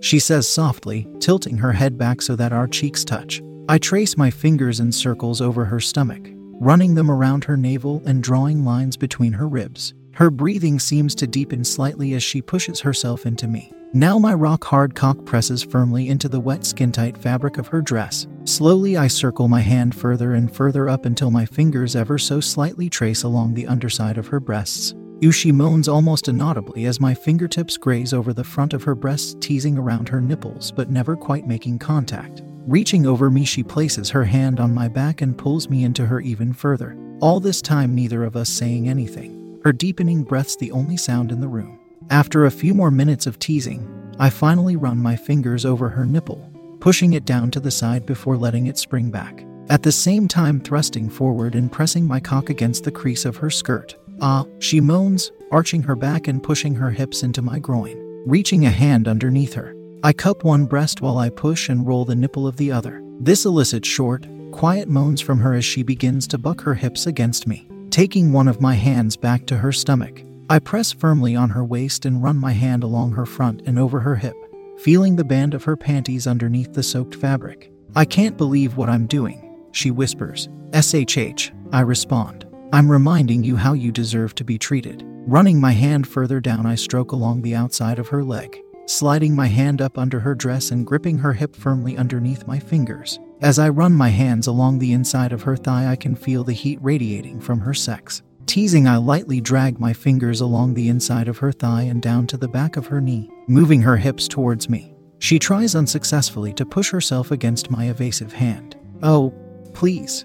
She 0.00 0.18
says 0.18 0.48
softly, 0.48 1.06
tilting 1.20 1.58
her 1.58 1.72
head 1.72 1.98
back 1.98 2.22
so 2.22 2.36
that 2.36 2.52
our 2.52 2.66
cheeks 2.66 3.04
touch. 3.04 3.42
I 3.68 3.78
trace 3.78 4.16
my 4.16 4.30
fingers 4.30 4.80
in 4.80 4.90
circles 4.92 5.40
over 5.40 5.64
her 5.64 5.80
stomach, 5.80 6.28
running 6.60 6.94
them 6.94 7.10
around 7.10 7.44
her 7.44 7.56
navel 7.56 8.02
and 8.04 8.22
drawing 8.22 8.64
lines 8.64 8.96
between 8.96 9.32
her 9.34 9.48
ribs. 9.48 9.94
Her 10.22 10.30
breathing 10.30 10.78
seems 10.78 11.16
to 11.16 11.26
deepen 11.26 11.64
slightly 11.64 12.14
as 12.14 12.22
she 12.22 12.40
pushes 12.40 12.78
herself 12.78 13.26
into 13.26 13.48
me. 13.48 13.72
Now 13.92 14.20
my 14.20 14.32
rock 14.34 14.62
hard 14.62 14.94
cock 14.94 15.24
presses 15.24 15.64
firmly 15.64 16.10
into 16.10 16.28
the 16.28 16.38
wet 16.38 16.64
skin 16.64 16.92
tight 16.92 17.18
fabric 17.18 17.58
of 17.58 17.66
her 17.66 17.82
dress. 17.82 18.28
Slowly, 18.44 18.96
I 18.96 19.08
circle 19.08 19.48
my 19.48 19.62
hand 19.62 19.96
further 19.96 20.34
and 20.34 20.54
further 20.54 20.88
up 20.88 21.06
until 21.06 21.32
my 21.32 21.44
fingers 21.44 21.96
ever 21.96 22.18
so 22.18 22.38
slightly 22.38 22.88
trace 22.88 23.24
along 23.24 23.54
the 23.54 23.66
underside 23.66 24.16
of 24.16 24.28
her 24.28 24.38
breasts. 24.38 24.94
Ushi 25.22 25.52
moans 25.52 25.88
almost 25.88 26.28
inaudibly 26.28 26.84
as 26.84 27.00
my 27.00 27.14
fingertips 27.14 27.76
graze 27.76 28.12
over 28.12 28.32
the 28.32 28.44
front 28.44 28.74
of 28.74 28.84
her 28.84 28.94
breasts, 28.94 29.34
teasing 29.40 29.76
around 29.76 30.08
her 30.08 30.20
nipples 30.20 30.70
but 30.70 30.88
never 30.88 31.16
quite 31.16 31.48
making 31.48 31.80
contact. 31.80 32.42
Reaching 32.68 33.06
over 33.06 33.28
me, 33.28 33.44
she 33.44 33.64
places 33.64 34.10
her 34.10 34.26
hand 34.26 34.60
on 34.60 34.72
my 34.72 34.86
back 34.86 35.20
and 35.20 35.36
pulls 35.36 35.68
me 35.68 35.82
into 35.82 36.06
her 36.06 36.20
even 36.20 36.52
further. 36.52 36.96
All 37.18 37.40
this 37.40 37.60
time, 37.60 37.92
neither 37.96 38.22
of 38.22 38.36
us 38.36 38.48
saying 38.48 38.88
anything. 38.88 39.41
Her 39.64 39.72
deepening 39.72 40.24
breaths 40.24 40.56
the 40.56 40.72
only 40.72 40.96
sound 40.96 41.30
in 41.30 41.40
the 41.40 41.48
room. 41.48 41.78
After 42.10 42.44
a 42.44 42.50
few 42.50 42.74
more 42.74 42.90
minutes 42.90 43.26
of 43.26 43.38
teasing, 43.38 43.88
I 44.18 44.28
finally 44.28 44.74
run 44.74 44.98
my 44.98 45.14
fingers 45.14 45.64
over 45.64 45.88
her 45.88 46.04
nipple, 46.04 46.50
pushing 46.80 47.12
it 47.12 47.24
down 47.24 47.50
to 47.52 47.60
the 47.60 47.70
side 47.70 48.04
before 48.04 48.36
letting 48.36 48.66
it 48.66 48.76
spring 48.76 49.10
back. 49.10 49.46
At 49.68 49.84
the 49.84 49.92
same 49.92 50.26
time, 50.26 50.60
thrusting 50.60 51.08
forward 51.08 51.54
and 51.54 51.70
pressing 51.70 52.04
my 52.04 52.18
cock 52.18 52.50
against 52.50 52.82
the 52.82 52.90
crease 52.90 53.24
of 53.24 53.36
her 53.36 53.50
skirt. 53.50 53.94
Ah, 54.20 54.44
she 54.58 54.80
moans, 54.80 55.30
arching 55.52 55.82
her 55.82 55.94
back 55.94 56.26
and 56.26 56.42
pushing 56.42 56.74
her 56.74 56.90
hips 56.90 57.22
into 57.22 57.40
my 57.40 57.58
groin. 57.58 57.98
reaching 58.26 58.66
a 58.66 58.70
hand 58.70 59.08
underneath 59.08 59.54
her. 59.54 59.74
I 60.04 60.12
cup 60.12 60.44
one 60.44 60.66
breast 60.66 61.00
while 61.00 61.18
I 61.18 61.28
push 61.28 61.68
and 61.68 61.86
roll 61.86 62.04
the 62.04 62.14
nipple 62.14 62.46
of 62.46 62.56
the 62.56 62.70
other. 62.70 63.02
This 63.18 63.44
elicits 63.44 63.88
short, 63.88 64.26
quiet 64.52 64.88
moans 64.88 65.20
from 65.20 65.40
her 65.40 65.54
as 65.54 65.64
she 65.64 65.82
begins 65.82 66.28
to 66.28 66.38
buck 66.38 66.60
her 66.62 66.74
hips 66.74 67.06
against 67.06 67.46
me. 67.48 67.68
Taking 67.92 68.32
one 68.32 68.48
of 68.48 68.58
my 68.58 68.72
hands 68.72 69.18
back 69.18 69.44
to 69.44 69.58
her 69.58 69.70
stomach, 69.70 70.22
I 70.48 70.60
press 70.60 70.92
firmly 70.92 71.36
on 71.36 71.50
her 71.50 71.62
waist 71.62 72.06
and 72.06 72.22
run 72.22 72.38
my 72.38 72.52
hand 72.52 72.82
along 72.82 73.12
her 73.12 73.26
front 73.26 73.60
and 73.66 73.78
over 73.78 74.00
her 74.00 74.16
hip, 74.16 74.34
feeling 74.78 75.14
the 75.14 75.24
band 75.24 75.52
of 75.52 75.64
her 75.64 75.76
panties 75.76 76.26
underneath 76.26 76.72
the 76.72 76.82
soaked 76.82 77.14
fabric. 77.14 77.70
I 77.94 78.06
can't 78.06 78.38
believe 78.38 78.78
what 78.78 78.88
I'm 78.88 79.06
doing, 79.06 79.68
she 79.72 79.90
whispers. 79.90 80.48
SHH, 80.70 81.52
I 81.70 81.82
respond. 81.82 82.46
I'm 82.72 82.90
reminding 82.90 83.44
you 83.44 83.56
how 83.56 83.74
you 83.74 83.92
deserve 83.92 84.34
to 84.36 84.44
be 84.44 84.56
treated. 84.56 85.02
Running 85.26 85.60
my 85.60 85.72
hand 85.72 86.08
further 86.08 86.40
down, 86.40 86.64
I 86.64 86.76
stroke 86.76 87.12
along 87.12 87.42
the 87.42 87.54
outside 87.54 87.98
of 87.98 88.08
her 88.08 88.24
leg, 88.24 88.58
sliding 88.86 89.34
my 89.34 89.46
hand 89.46 89.80
up 89.80 89.98
under 89.98 90.20
her 90.20 90.34
dress 90.34 90.70
and 90.70 90.86
gripping 90.86 91.18
her 91.18 91.32
hip 91.32 91.54
firmly 91.56 91.96
underneath 91.96 92.46
my 92.46 92.58
fingers. 92.58 93.18
As 93.40 93.58
I 93.58 93.68
run 93.68 93.92
my 93.92 94.08
hands 94.08 94.46
along 94.46 94.78
the 94.78 94.92
inside 94.92 95.32
of 95.32 95.42
her 95.42 95.56
thigh, 95.56 95.88
I 95.88 95.96
can 95.96 96.14
feel 96.14 96.44
the 96.44 96.52
heat 96.52 96.78
radiating 96.80 97.40
from 97.40 97.60
her 97.60 97.74
sex. 97.74 98.22
Teasing, 98.46 98.86
I 98.86 98.96
lightly 98.96 99.40
drag 99.40 99.80
my 99.80 99.92
fingers 99.92 100.40
along 100.40 100.74
the 100.74 100.88
inside 100.88 101.28
of 101.28 101.38
her 101.38 101.52
thigh 101.52 101.82
and 101.82 102.02
down 102.02 102.26
to 102.28 102.36
the 102.36 102.48
back 102.48 102.76
of 102.76 102.86
her 102.86 103.00
knee, 103.00 103.30
moving 103.46 103.82
her 103.82 103.96
hips 103.96 104.28
towards 104.28 104.68
me. 104.68 104.94
She 105.20 105.38
tries 105.38 105.74
unsuccessfully 105.74 106.52
to 106.54 106.66
push 106.66 106.90
herself 106.90 107.30
against 107.30 107.70
my 107.70 107.86
evasive 107.86 108.32
hand. 108.32 108.76
Oh, 109.02 109.32
please. 109.72 110.24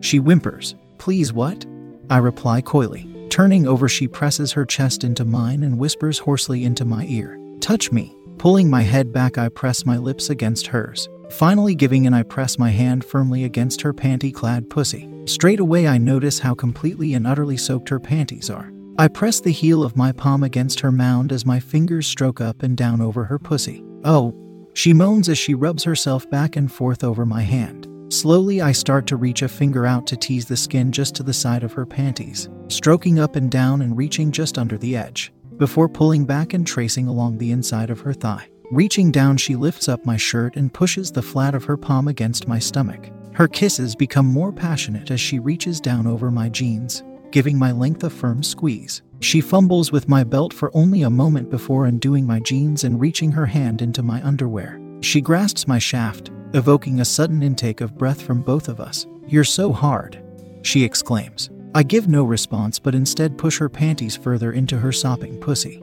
She 0.00 0.18
whimpers. 0.18 0.74
Please, 0.98 1.32
what? 1.32 1.64
I 2.10 2.18
reply 2.18 2.60
coyly. 2.60 3.08
Turning 3.30 3.66
over, 3.66 3.88
she 3.88 4.08
presses 4.08 4.52
her 4.52 4.64
chest 4.64 5.04
into 5.04 5.24
mine 5.24 5.62
and 5.62 5.78
whispers 5.78 6.18
hoarsely 6.18 6.64
into 6.64 6.84
my 6.84 7.06
ear. 7.06 7.38
Touch 7.60 7.92
me. 7.92 8.16
Pulling 8.38 8.68
my 8.68 8.82
head 8.82 9.12
back, 9.12 9.38
I 9.38 9.48
press 9.48 9.86
my 9.86 9.96
lips 9.96 10.30
against 10.30 10.66
hers. 10.66 11.08
Finally, 11.30 11.74
giving 11.74 12.04
in, 12.04 12.14
I 12.14 12.22
press 12.22 12.58
my 12.58 12.70
hand 12.70 13.04
firmly 13.04 13.44
against 13.44 13.80
her 13.80 13.92
panty 13.92 14.32
clad 14.32 14.70
pussy. 14.70 15.08
Straight 15.24 15.58
away, 15.58 15.88
I 15.88 15.98
notice 15.98 16.38
how 16.38 16.54
completely 16.54 17.14
and 17.14 17.26
utterly 17.26 17.56
soaked 17.56 17.88
her 17.88 17.98
panties 17.98 18.50
are. 18.50 18.72
I 18.98 19.08
press 19.08 19.40
the 19.40 19.50
heel 19.50 19.82
of 19.82 19.96
my 19.96 20.12
palm 20.12 20.42
against 20.42 20.80
her 20.80 20.92
mound 20.92 21.32
as 21.32 21.44
my 21.44 21.60
fingers 21.60 22.06
stroke 22.06 22.40
up 22.40 22.62
and 22.62 22.76
down 22.76 23.00
over 23.00 23.24
her 23.24 23.38
pussy. 23.38 23.84
Oh, 24.04 24.34
she 24.74 24.92
moans 24.92 25.28
as 25.28 25.38
she 25.38 25.54
rubs 25.54 25.84
herself 25.84 26.28
back 26.30 26.56
and 26.56 26.70
forth 26.70 27.02
over 27.02 27.26
my 27.26 27.42
hand. 27.42 27.88
Slowly, 28.08 28.62
I 28.62 28.72
start 28.72 29.06
to 29.08 29.16
reach 29.16 29.42
a 29.42 29.48
finger 29.48 29.84
out 29.84 30.06
to 30.06 30.16
tease 30.16 30.46
the 30.46 30.56
skin 30.56 30.92
just 30.92 31.14
to 31.16 31.22
the 31.24 31.32
side 31.32 31.64
of 31.64 31.72
her 31.72 31.84
panties, 31.84 32.48
stroking 32.68 33.18
up 33.18 33.34
and 33.34 33.50
down 33.50 33.82
and 33.82 33.96
reaching 33.96 34.30
just 34.30 34.58
under 34.58 34.78
the 34.78 34.96
edge, 34.96 35.32
before 35.58 35.88
pulling 35.88 36.24
back 36.24 36.52
and 36.52 36.66
tracing 36.66 37.08
along 37.08 37.38
the 37.38 37.50
inside 37.50 37.90
of 37.90 38.00
her 38.00 38.12
thigh. 38.12 38.48
Reaching 38.72 39.12
down, 39.12 39.36
she 39.36 39.54
lifts 39.54 39.88
up 39.88 40.04
my 40.04 40.16
shirt 40.16 40.56
and 40.56 40.72
pushes 40.72 41.12
the 41.12 41.22
flat 41.22 41.54
of 41.54 41.64
her 41.64 41.76
palm 41.76 42.08
against 42.08 42.48
my 42.48 42.58
stomach. 42.58 43.10
Her 43.32 43.46
kisses 43.46 43.94
become 43.94 44.26
more 44.26 44.52
passionate 44.52 45.10
as 45.10 45.20
she 45.20 45.38
reaches 45.38 45.80
down 45.80 46.06
over 46.06 46.30
my 46.30 46.48
jeans, 46.48 47.04
giving 47.30 47.58
my 47.58 47.70
length 47.70 48.02
a 48.02 48.10
firm 48.10 48.42
squeeze. 48.42 49.02
She 49.20 49.40
fumbles 49.40 49.92
with 49.92 50.08
my 50.08 50.24
belt 50.24 50.52
for 50.52 50.70
only 50.74 51.02
a 51.02 51.10
moment 51.10 51.50
before 51.50 51.86
undoing 51.86 52.26
my 52.26 52.40
jeans 52.40 52.84
and 52.84 53.00
reaching 53.00 53.30
her 53.32 53.46
hand 53.46 53.82
into 53.82 54.02
my 54.02 54.22
underwear. 54.26 54.80
She 55.00 55.20
grasps 55.20 55.68
my 55.68 55.78
shaft, 55.78 56.30
evoking 56.54 57.00
a 57.00 57.04
sudden 57.04 57.42
intake 57.42 57.80
of 57.80 57.96
breath 57.96 58.20
from 58.20 58.42
both 58.42 58.68
of 58.68 58.80
us. 58.80 59.06
You're 59.26 59.44
so 59.44 59.72
hard, 59.72 60.22
she 60.62 60.82
exclaims. 60.82 61.50
I 61.76 61.82
give 61.82 62.08
no 62.08 62.24
response 62.24 62.78
but 62.78 62.94
instead 62.94 63.36
push 63.36 63.58
her 63.58 63.68
panties 63.68 64.16
further 64.16 64.50
into 64.50 64.78
her 64.78 64.92
sopping 64.92 65.38
pussy, 65.38 65.82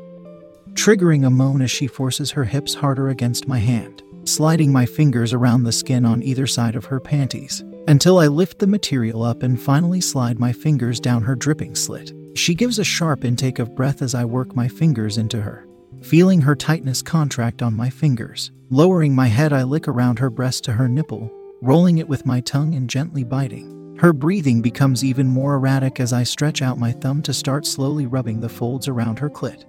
triggering 0.71 1.23
a 1.23 1.29
moan 1.29 1.61
as 1.61 1.69
she 1.69 1.85
forces 1.85 2.31
her 2.31 2.45
hips 2.45 2.73
harder 2.73 3.09
against 3.09 3.47
my 3.47 3.59
hand, 3.59 4.01
sliding 4.25 4.71
my 4.71 4.87
fingers 4.87 5.33
around 5.33 5.61
the 5.61 5.71
skin 5.71 6.03
on 6.03 6.23
either 6.23 6.47
side 6.47 6.75
of 6.75 6.85
her 6.85 6.99
panties 6.99 7.63
until 7.87 8.17
I 8.17 8.25
lift 8.25 8.57
the 8.57 8.65
material 8.65 9.21
up 9.21 9.43
and 9.43 9.61
finally 9.61 10.01
slide 10.01 10.39
my 10.39 10.51
fingers 10.51 10.99
down 10.99 11.21
her 11.21 11.35
dripping 11.35 11.75
slit. 11.75 12.11
She 12.33 12.55
gives 12.55 12.79
a 12.79 12.83
sharp 12.83 13.23
intake 13.23 13.59
of 13.59 13.75
breath 13.75 14.01
as 14.01 14.15
I 14.15 14.25
work 14.25 14.55
my 14.55 14.67
fingers 14.67 15.19
into 15.19 15.43
her, 15.43 15.67
feeling 16.01 16.41
her 16.41 16.55
tightness 16.55 17.03
contract 17.03 17.61
on 17.61 17.77
my 17.77 17.91
fingers. 17.91 18.51
Lowering 18.71 19.13
my 19.13 19.27
head, 19.27 19.53
I 19.53 19.61
lick 19.61 19.87
around 19.87 20.17
her 20.17 20.31
breast 20.31 20.63
to 20.63 20.73
her 20.73 20.87
nipple, 20.87 21.29
rolling 21.61 21.99
it 21.99 22.09
with 22.09 22.25
my 22.25 22.41
tongue 22.41 22.73
and 22.73 22.89
gently 22.89 23.23
biting. 23.23 23.82
Her 23.97 24.11
breathing 24.11 24.61
becomes 24.61 25.03
even 25.03 25.27
more 25.27 25.55
erratic 25.55 25.99
as 25.99 26.13
I 26.13 26.23
stretch 26.23 26.61
out 26.61 26.79
my 26.79 26.91
thumb 26.91 27.21
to 27.23 27.33
start 27.33 27.65
slowly 27.65 28.05
rubbing 28.07 28.39
the 28.39 28.49
folds 28.49 28.87
around 28.87 29.19
her 29.19 29.29
clit, 29.29 29.65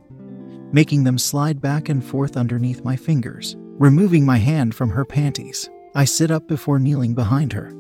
making 0.73 1.05
them 1.05 1.19
slide 1.19 1.61
back 1.61 1.89
and 1.89 2.05
forth 2.05 2.37
underneath 2.37 2.85
my 2.85 2.97
fingers. 2.97 3.57
Removing 3.79 4.25
my 4.25 4.39
hand 4.39 4.75
from 4.75 4.91
her 4.91 5.05
panties, 5.05 5.69
I 5.95 6.05
sit 6.05 6.31
up 6.31 6.49
before 6.49 6.79
kneeling 6.79 7.15
behind 7.15 7.53
her. 7.53 7.73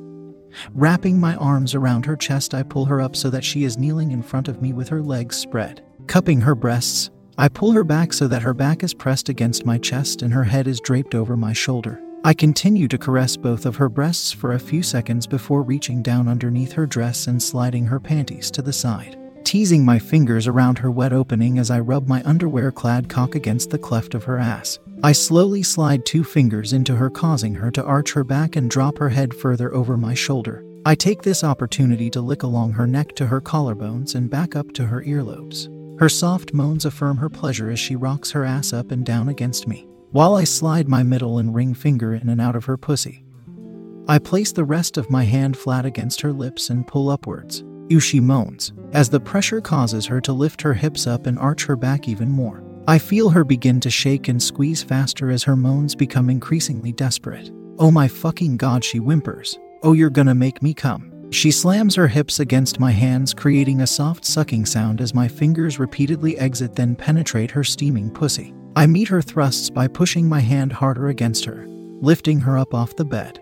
Wrapping 0.74 1.18
my 1.18 1.34
arms 1.36 1.74
around 1.74 2.06
her 2.06 2.16
chest, 2.16 2.54
I 2.54 2.62
pull 2.62 2.84
her 2.84 3.00
up 3.00 3.16
so 3.16 3.30
that 3.30 3.44
she 3.44 3.64
is 3.64 3.78
kneeling 3.78 4.10
in 4.10 4.22
front 4.22 4.48
of 4.48 4.60
me 4.60 4.72
with 4.72 4.88
her 4.88 5.02
legs 5.02 5.36
spread. 5.36 5.82
Cupping 6.06 6.42
her 6.42 6.54
breasts, 6.54 7.10
I 7.38 7.48
pull 7.48 7.72
her 7.72 7.84
back 7.84 8.12
so 8.12 8.28
that 8.28 8.42
her 8.42 8.54
back 8.54 8.84
is 8.84 8.94
pressed 8.94 9.28
against 9.28 9.66
my 9.66 9.78
chest 9.78 10.22
and 10.22 10.32
her 10.32 10.44
head 10.44 10.68
is 10.68 10.80
draped 10.80 11.14
over 11.14 11.36
my 11.36 11.52
shoulder. 11.52 12.00
I 12.26 12.32
continue 12.32 12.88
to 12.88 12.96
caress 12.96 13.36
both 13.36 13.66
of 13.66 13.76
her 13.76 13.90
breasts 13.90 14.32
for 14.32 14.54
a 14.54 14.58
few 14.58 14.82
seconds 14.82 15.26
before 15.26 15.62
reaching 15.62 16.00
down 16.00 16.26
underneath 16.26 16.72
her 16.72 16.86
dress 16.86 17.26
and 17.26 17.42
sliding 17.42 17.84
her 17.84 18.00
panties 18.00 18.50
to 18.52 18.62
the 18.62 18.72
side, 18.72 19.18
teasing 19.44 19.84
my 19.84 19.98
fingers 19.98 20.46
around 20.46 20.78
her 20.78 20.90
wet 20.90 21.12
opening 21.12 21.58
as 21.58 21.70
I 21.70 21.80
rub 21.80 22.08
my 22.08 22.22
underwear 22.24 22.72
clad 22.72 23.10
cock 23.10 23.34
against 23.34 23.68
the 23.68 23.78
cleft 23.78 24.14
of 24.14 24.24
her 24.24 24.38
ass. 24.38 24.78
I 25.02 25.12
slowly 25.12 25.62
slide 25.62 26.06
two 26.06 26.24
fingers 26.24 26.72
into 26.72 26.96
her, 26.96 27.10
causing 27.10 27.56
her 27.56 27.70
to 27.72 27.84
arch 27.84 28.14
her 28.14 28.24
back 28.24 28.56
and 28.56 28.70
drop 28.70 28.96
her 28.96 29.10
head 29.10 29.34
further 29.34 29.74
over 29.74 29.98
my 29.98 30.14
shoulder. 30.14 30.64
I 30.86 30.94
take 30.94 31.20
this 31.20 31.44
opportunity 31.44 32.08
to 32.08 32.22
lick 32.22 32.42
along 32.42 32.72
her 32.72 32.86
neck 32.86 33.14
to 33.16 33.26
her 33.26 33.42
collarbones 33.42 34.14
and 34.14 34.30
back 34.30 34.56
up 34.56 34.72
to 34.72 34.86
her 34.86 35.02
earlobes. 35.02 35.68
Her 36.00 36.08
soft 36.08 36.54
moans 36.54 36.86
affirm 36.86 37.18
her 37.18 37.28
pleasure 37.28 37.70
as 37.70 37.78
she 37.78 37.96
rocks 37.96 38.30
her 38.30 38.46
ass 38.46 38.72
up 38.72 38.92
and 38.92 39.04
down 39.04 39.28
against 39.28 39.68
me, 39.68 39.86
while 40.14 40.36
I 40.36 40.44
slide 40.44 40.86
my 40.86 41.02
middle 41.02 41.38
and 41.38 41.52
ring 41.52 41.74
finger 41.74 42.14
in 42.14 42.28
and 42.28 42.40
out 42.40 42.54
of 42.54 42.66
her 42.66 42.76
pussy. 42.76 43.24
I 44.06 44.20
place 44.20 44.52
the 44.52 44.62
rest 44.62 44.96
of 44.96 45.10
my 45.10 45.24
hand 45.24 45.56
flat 45.56 45.84
against 45.84 46.20
her 46.20 46.32
lips 46.32 46.70
and 46.70 46.86
pull 46.86 47.10
upwards. 47.10 47.64
Ushi 47.88 48.22
moans, 48.22 48.72
as 48.92 49.08
the 49.08 49.18
pressure 49.18 49.60
causes 49.60 50.06
her 50.06 50.20
to 50.20 50.32
lift 50.32 50.62
her 50.62 50.72
hips 50.72 51.08
up 51.08 51.26
and 51.26 51.36
arch 51.36 51.64
her 51.64 51.74
back 51.74 52.06
even 52.06 52.30
more. 52.30 52.62
I 52.86 52.96
feel 52.96 53.28
her 53.28 53.42
begin 53.42 53.80
to 53.80 53.90
shake 53.90 54.28
and 54.28 54.40
squeeze 54.40 54.84
faster 54.84 55.30
as 55.32 55.42
her 55.42 55.56
moans 55.56 55.96
become 55.96 56.30
increasingly 56.30 56.92
desperate. 56.92 57.50
Oh 57.80 57.90
my 57.90 58.06
fucking 58.06 58.56
god, 58.56 58.84
she 58.84 58.98
whimpers. 58.98 59.58
Oh, 59.82 59.94
you're 59.94 60.10
gonna 60.10 60.32
make 60.32 60.62
me 60.62 60.74
come. 60.74 61.10
She 61.32 61.50
slams 61.50 61.96
her 61.96 62.06
hips 62.06 62.38
against 62.38 62.78
my 62.78 62.92
hands, 62.92 63.34
creating 63.34 63.80
a 63.80 63.86
soft 63.88 64.24
sucking 64.24 64.66
sound 64.66 65.00
as 65.00 65.12
my 65.12 65.26
fingers 65.26 65.80
repeatedly 65.80 66.38
exit 66.38 66.76
then 66.76 66.94
penetrate 66.94 67.50
her 67.50 67.64
steaming 67.64 68.12
pussy. 68.12 68.54
I 68.76 68.88
meet 68.88 69.06
her 69.08 69.22
thrusts 69.22 69.70
by 69.70 69.86
pushing 69.86 70.28
my 70.28 70.40
hand 70.40 70.72
harder 70.72 71.06
against 71.06 71.44
her, 71.44 71.64
lifting 72.00 72.40
her 72.40 72.58
up 72.58 72.74
off 72.74 72.96
the 72.96 73.04
bed, 73.04 73.40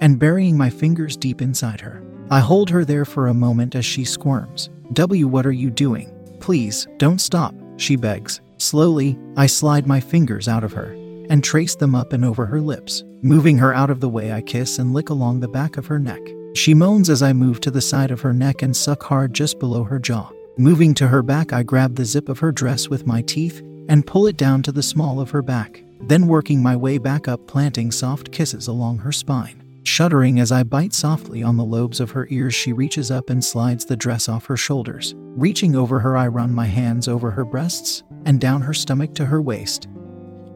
and 0.00 0.18
burying 0.18 0.56
my 0.56 0.70
fingers 0.70 1.14
deep 1.14 1.42
inside 1.42 1.82
her. 1.82 2.02
I 2.30 2.40
hold 2.40 2.70
her 2.70 2.82
there 2.82 3.04
for 3.04 3.26
a 3.26 3.34
moment 3.34 3.74
as 3.74 3.84
she 3.84 4.04
squirms. 4.04 4.70
W, 4.94 5.28
what 5.28 5.44
are 5.44 5.52
you 5.52 5.68
doing? 5.68 6.10
Please, 6.40 6.86
don't 6.96 7.20
stop, 7.20 7.54
she 7.76 7.96
begs. 7.96 8.40
Slowly, 8.56 9.18
I 9.36 9.46
slide 9.46 9.86
my 9.86 10.00
fingers 10.00 10.48
out 10.48 10.64
of 10.64 10.72
her 10.72 10.92
and 11.28 11.44
trace 11.44 11.76
them 11.76 11.94
up 11.94 12.14
and 12.14 12.24
over 12.24 12.46
her 12.46 12.60
lips. 12.60 13.04
Moving 13.20 13.58
her 13.58 13.74
out 13.74 13.90
of 13.90 14.00
the 14.00 14.08
way, 14.08 14.32
I 14.32 14.40
kiss 14.40 14.78
and 14.78 14.94
lick 14.94 15.10
along 15.10 15.40
the 15.40 15.48
back 15.48 15.76
of 15.76 15.86
her 15.86 15.98
neck. 15.98 16.22
She 16.54 16.72
moans 16.72 17.10
as 17.10 17.22
I 17.22 17.34
move 17.34 17.60
to 17.60 17.70
the 17.70 17.82
side 17.82 18.10
of 18.10 18.22
her 18.22 18.32
neck 18.32 18.62
and 18.62 18.74
suck 18.74 19.02
hard 19.02 19.34
just 19.34 19.58
below 19.58 19.84
her 19.84 19.98
jaw. 19.98 20.30
Moving 20.56 20.94
to 20.94 21.08
her 21.08 21.22
back, 21.22 21.52
I 21.52 21.62
grab 21.62 21.96
the 21.96 22.06
zip 22.06 22.30
of 22.30 22.38
her 22.38 22.52
dress 22.52 22.88
with 22.88 23.06
my 23.06 23.20
teeth 23.20 23.62
and 23.88 24.06
pull 24.06 24.26
it 24.26 24.36
down 24.36 24.62
to 24.62 24.72
the 24.72 24.82
small 24.82 25.20
of 25.20 25.30
her 25.30 25.42
back, 25.42 25.82
then 26.00 26.26
working 26.26 26.62
my 26.62 26.76
way 26.76 26.98
back 26.98 27.28
up, 27.28 27.46
planting 27.46 27.90
soft 27.90 28.32
kisses 28.32 28.68
along 28.68 28.98
her 28.98 29.12
spine. 29.12 29.62
Shuddering 29.84 30.40
as 30.40 30.50
I 30.50 30.64
bite 30.64 30.92
softly 30.92 31.44
on 31.44 31.56
the 31.56 31.64
lobes 31.64 32.00
of 32.00 32.10
her 32.10 32.26
ears, 32.30 32.54
she 32.54 32.72
reaches 32.72 33.10
up 33.10 33.30
and 33.30 33.44
slides 33.44 33.84
the 33.84 33.96
dress 33.96 34.28
off 34.28 34.46
her 34.46 34.56
shoulders. 34.56 35.14
Reaching 35.16 35.76
over 35.76 36.00
her, 36.00 36.16
I 36.16 36.26
run 36.26 36.52
my 36.52 36.66
hands 36.66 37.06
over 37.06 37.30
her 37.30 37.44
breasts 37.44 38.02
and 38.24 38.40
down 38.40 38.62
her 38.62 38.74
stomach 38.74 39.14
to 39.14 39.26
her 39.26 39.40
waist, 39.40 39.86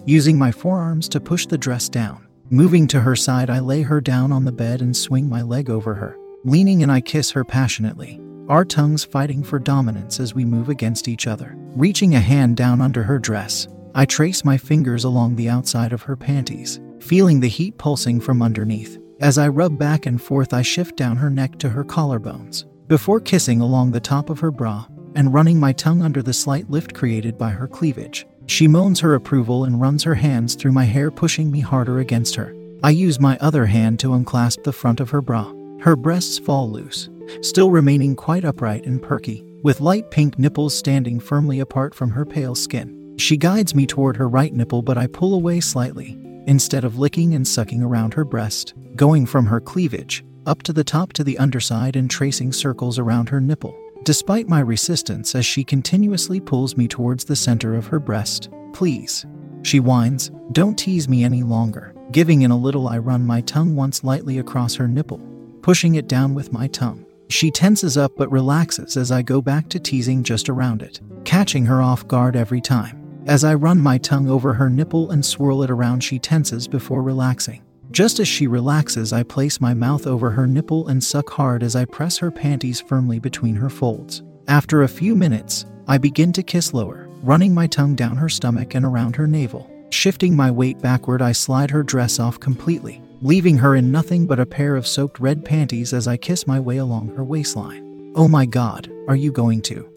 using 0.05 0.37
my 0.37 0.51
forearms 0.51 1.09
to 1.11 1.21
push 1.21 1.47
the 1.47 1.59
dress 1.59 1.89
down. 1.89 2.27
Moving 2.51 2.89
to 2.89 3.01
her 3.01 3.15
side, 3.15 3.51
I 3.51 3.61
lay 3.61 3.83
her 3.83 4.01
down 4.01 4.33
on 4.33 4.45
the 4.45 4.51
bed 4.51 4.81
and 4.81 4.97
swing 4.97 5.29
my 5.29 5.43
leg 5.43 5.71
over 5.71 5.95
her. 5.95 6.17
Leaning 6.43 6.83
and 6.83 6.91
I 6.91 7.01
kiss 7.01 7.31
her 7.31 7.45
passionately, 7.45 8.21
our 8.49 8.65
tongues 8.65 9.05
fighting 9.05 9.43
for 9.43 9.59
dominance 9.59 10.21
as 10.21 10.35
we 10.35 10.45
move 10.45 10.69
against 10.69 11.09
each 11.09 11.27
other. 11.27 11.55
Reaching 11.77 12.15
a 12.15 12.21
hand 12.21 12.57
down 12.57 12.81
under 12.81 13.03
her 13.03 13.19
dress, 13.19 13.69
I 13.95 14.05
trace 14.05 14.45
my 14.45 14.57
fingers 14.57 15.05
along 15.05 15.37
the 15.37 15.49
outside 15.49 15.93
of 15.93 16.03
her 16.03 16.17
panties, 16.17 16.81
feeling 17.01 17.41
the 17.41 17.49
heat 17.49 17.79
pulsing 17.79 18.21
from 18.21 18.43
underneath. 18.43 18.99
As 19.21 19.39
I 19.39 19.49
rub 19.49 19.79
back 19.79 20.07
and 20.07 20.21
forth, 20.21 20.55
I 20.55 20.63
shift 20.63 20.97
down 20.97 21.17
her 21.17 21.31
neck 21.31 21.59
to 21.59 21.69
her 21.69 21.85
collarbones, 21.85 22.65
before 22.89 23.21
kissing 23.21 23.61
along 23.61 23.91
the 23.91 24.01
top 24.01 24.31
of 24.31 24.41
her 24.41 24.51
bra 24.51 24.87
and 25.15 25.35
running 25.35 25.59
my 25.59 25.73
tongue 25.73 26.03
under 26.03 26.23
the 26.23 26.33
slight 26.33 26.71
lift 26.71 26.95
created 26.95 27.37
by 27.37 27.51
her 27.51 27.67
cleavage. 27.67 28.27
She 28.47 28.69
moans 28.69 29.01
her 29.01 29.15
approval 29.15 29.65
and 29.65 29.81
runs 29.81 30.03
her 30.05 30.15
hands 30.15 30.55
through 30.55 30.73
my 30.73 30.85
hair, 30.85 31.11
pushing 31.11 31.51
me 31.51 31.61
harder 31.61 32.01
against 32.01 32.35
her. 32.35 32.55
I 32.83 32.91
use 32.91 33.21
my 33.21 33.37
other 33.41 33.67
hand 33.67 34.01
to 34.01 34.15
unclasp 34.15 34.63
the 34.63 34.73
front 34.73 35.01
of 35.01 35.11
her 35.11 35.21
bra. 35.21 35.53
Her 35.81 35.97
breasts 35.97 36.39
fall 36.39 36.71
loose, 36.71 37.09
still 37.43 37.71
remaining 37.71 38.17
quite 38.17 38.45
upright 38.45 38.87
and 38.87 39.03
perky, 39.03 39.45
with 39.63 39.81
light 39.81 40.11
pink 40.11 40.39
nipples 40.39 40.77
standing 40.77 41.21
firmly 41.21 41.61
apart 41.61 41.95
from 41.95 42.11
her 42.11 42.25
pale 42.25 42.55
skin. 42.55 43.15
She 43.19 43.37
guides 43.37 43.75
me 43.75 43.87
toward 43.87 44.17
her 44.17 44.29
right 44.29 44.53
nipple, 44.53 44.83
but 44.83 44.99
I 44.99 45.07
pull 45.07 45.35
away 45.35 45.61
slightly, 45.61 46.19
instead 46.47 46.85
of 46.85 46.99
licking 46.99 47.35
and 47.35 47.47
sucking 47.47 47.83
around 47.83 48.15
her 48.15 48.25
breast, 48.25 48.75
going 48.97 49.27
from 49.27 49.47
her 49.47 49.61
cleavage 49.61 50.25
up 50.47 50.63
to 50.65 50.73
the 50.73 50.85
top 50.85 51.13
to 51.15 51.25
the 51.25 51.39
underside 51.39 51.97
and 51.97 52.11
tracing 52.11 52.53
circles 52.53 52.99
around 52.99 53.29
her 53.29 53.41
nipple. 53.41 53.77
Despite 54.05 54.49
my 54.49 54.61
resistance, 54.61 55.35
as 55.35 55.45
she 55.45 55.63
continuously 55.63 56.41
pulls 56.41 56.77
me 56.77 56.89
towards 56.89 57.25
the 57.25 57.37
center 57.37 57.75
of 57.75 57.87
her 57.89 58.01
breast, 58.01 58.49
please. 58.73 59.27
She 59.63 59.79
whines, 59.79 60.31
don't 60.53 60.79
tease 60.79 61.09
me 61.09 61.23
any 61.23 61.43
longer. 61.43 61.95
Giving 62.11 62.43
in 62.43 62.51
a 62.51 62.57
little, 62.57 62.89
I 62.89 62.99
run 62.99 63.27
my 63.27 63.43
tongue 63.43 63.77
once 63.77 64.03
lightly 64.03 64.39
across 64.39 64.75
her 64.77 64.89
nipple, 64.89 65.21
pushing 65.61 65.97
it 65.97 66.09
down 66.09 66.35
with 66.35 66.53
my 66.53 66.67
tongue. 66.69 67.05
She 67.31 67.53
tenses 67.53 67.97
up 67.97 68.17
but 68.17 68.31
relaxes 68.31 68.97
as 68.97 69.13
I 69.13 69.23
go 69.23 69.41
back 69.41 69.69
to 69.69 69.79
teasing 69.79 70.25
just 70.25 70.49
around 70.49 70.83
it, 70.83 71.01
catching 71.25 71.65
her 71.65 71.81
off 71.81 72.07
guard 72.09 72.35
every 72.35 72.61
time. 72.61 73.23
As 73.27 73.45
I 73.45 73.55
run 73.55 73.81
my 73.81 73.99
tongue 73.99 74.29
over 74.29 74.53
her 74.53 74.69
nipple 74.69 75.13
and 75.13 75.25
swirl 75.25 75.63
it 75.63 75.71
around, 75.71 76.03
she 76.03 76.19
tenses 76.19 76.67
before 76.67 77.03
relaxing. 77.05 77.63
Just 77.93 78.19
as 78.19 78.27
she 78.27 78.49
relaxes, 78.49 79.13
I 79.13 79.23
place 79.23 79.61
my 79.61 79.75
mouth 79.75 80.09
over 80.09 80.31
her 80.31 80.47
nipple 80.49 80.89
and 80.89 81.03
suck 81.03 81.31
hard 81.31 81.63
as 81.63 81.77
I 81.77 81.85
press 81.85 82.19
her 82.19 82.33
panties 82.33 82.81
firmly 82.81 83.21
between 83.21 83.55
her 83.55 83.71
folds. 83.71 84.23
After 84.49 84.83
a 84.83 84.89
few 84.89 85.15
minutes, 85.15 85.67
I 85.87 85.99
begin 85.99 86.33
to 86.33 86.43
kiss 86.43 86.75
lower, 86.75 87.09
running 87.23 87.55
my 87.55 87.69
tongue 87.69 87.95
down 87.95 88.17
her 88.17 88.29
stomach 88.29 88.75
and 88.75 88.85
around 88.85 89.15
her 89.15 89.29
navel. 89.29 89.71
Shifting 89.91 90.35
my 90.35 90.51
weight 90.51 90.81
backward, 90.81 91.23
I 91.23 91.31
slide 91.33 91.71
her 91.71 91.85
dress 91.85 92.19
off 92.19 92.41
completely, 92.41 93.03
leaving 93.23 93.59
her 93.59 93.77
in 93.77 93.93
nothing 93.93 94.27
but 94.27 94.41
a 94.41 94.47
pair 94.47 94.77
of 94.77 94.87
soaked 94.87 95.21
red 95.21 95.45
panties 95.45 95.93
as 95.93 96.09
I 96.09 96.17
kiss 96.17 96.47
my 96.47 96.59
way 96.59 96.79
along 96.79 97.15
her 97.17 97.25
waistline. 97.25 98.13
Oh 98.17 98.29
my 98.29 98.47
god, 98.47 98.91
are 99.09 99.17
you 99.17 99.31
going 99.31 99.63
to? 99.63 99.89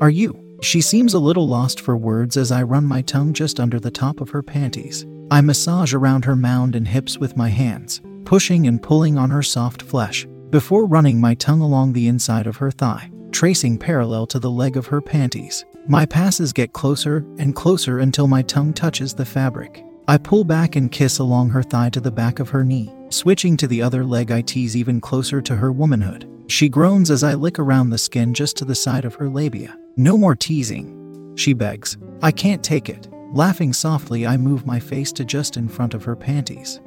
Are 0.00 0.10
you? 0.10 0.38
She 0.62 0.80
seems 0.80 1.14
a 1.14 1.18
little 1.18 1.46
lost 1.46 1.80
for 1.80 1.96
words 1.96 2.36
as 2.36 2.52
I 2.52 2.62
run 2.62 2.84
my 2.84 3.02
tongue 3.02 3.32
just 3.32 3.60
under 3.60 3.80
the 3.80 3.90
top 3.90 4.20
of 4.20 4.30
her 4.30 4.42
panties. 4.42 5.06
I 5.30 5.40
massage 5.40 5.94
around 5.94 6.24
her 6.24 6.36
mound 6.36 6.76
and 6.76 6.86
hips 6.86 7.18
with 7.18 7.36
my 7.36 7.48
hands, 7.48 8.00
pushing 8.24 8.66
and 8.66 8.82
pulling 8.82 9.18
on 9.18 9.30
her 9.30 9.42
soft 9.42 9.82
flesh, 9.82 10.26
before 10.50 10.86
running 10.86 11.20
my 11.20 11.34
tongue 11.34 11.60
along 11.60 11.92
the 11.92 12.06
inside 12.06 12.46
of 12.46 12.56
her 12.56 12.70
thigh, 12.70 13.10
tracing 13.30 13.78
parallel 13.78 14.26
to 14.26 14.38
the 14.38 14.50
leg 14.50 14.76
of 14.76 14.86
her 14.86 15.00
panties. 15.00 15.64
My 15.88 16.06
passes 16.06 16.52
get 16.52 16.72
closer 16.72 17.24
and 17.38 17.56
closer 17.56 17.98
until 17.98 18.28
my 18.28 18.42
tongue 18.42 18.72
touches 18.72 19.14
the 19.14 19.24
fabric. 19.24 19.84
I 20.08 20.18
pull 20.18 20.42
back 20.42 20.74
and 20.74 20.90
kiss 20.90 21.18
along 21.18 21.50
her 21.50 21.62
thigh 21.62 21.90
to 21.90 22.00
the 22.00 22.10
back 22.10 22.40
of 22.40 22.48
her 22.50 22.64
knee. 22.64 22.92
Switching 23.10 23.56
to 23.58 23.68
the 23.68 23.82
other 23.82 24.04
leg, 24.04 24.32
I 24.32 24.40
tease 24.40 24.76
even 24.76 25.00
closer 25.00 25.40
to 25.42 25.54
her 25.54 25.70
womanhood. 25.70 26.28
She 26.48 26.68
groans 26.68 27.10
as 27.10 27.22
I 27.22 27.34
lick 27.34 27.58
around 27.58 27.90
the 27.90 27.98
skin 27.98 28.34
just 28.34 28.56
to 28.56 28.64
the 28.64 28.74
side 28.74 29.04
of 29.04 29.14
her 29.14 29.28
labia. 29.28 29.76
No 29.96 30.18
more 30.18 30.34
teasing, 30.34 31.34
she 31.36 31.52
begs. 31.52 31.96
I 32.20 32.32
can't 32.32 32.64
take 32.64 32.88
it. 32.88 33.08
Laughing 33.32 33.72
softly, 33.72 34.26
I 34.26 34.36
move 34.36 34.66
my 34.66 34.80
face 34.80 35.12
to 35.12 35.24
just 35.24 35.56
in 35.56 35.68
front 35.68 35.94
of 35.94 36.04
her 36.04 36.16
panties, 36.16 36.80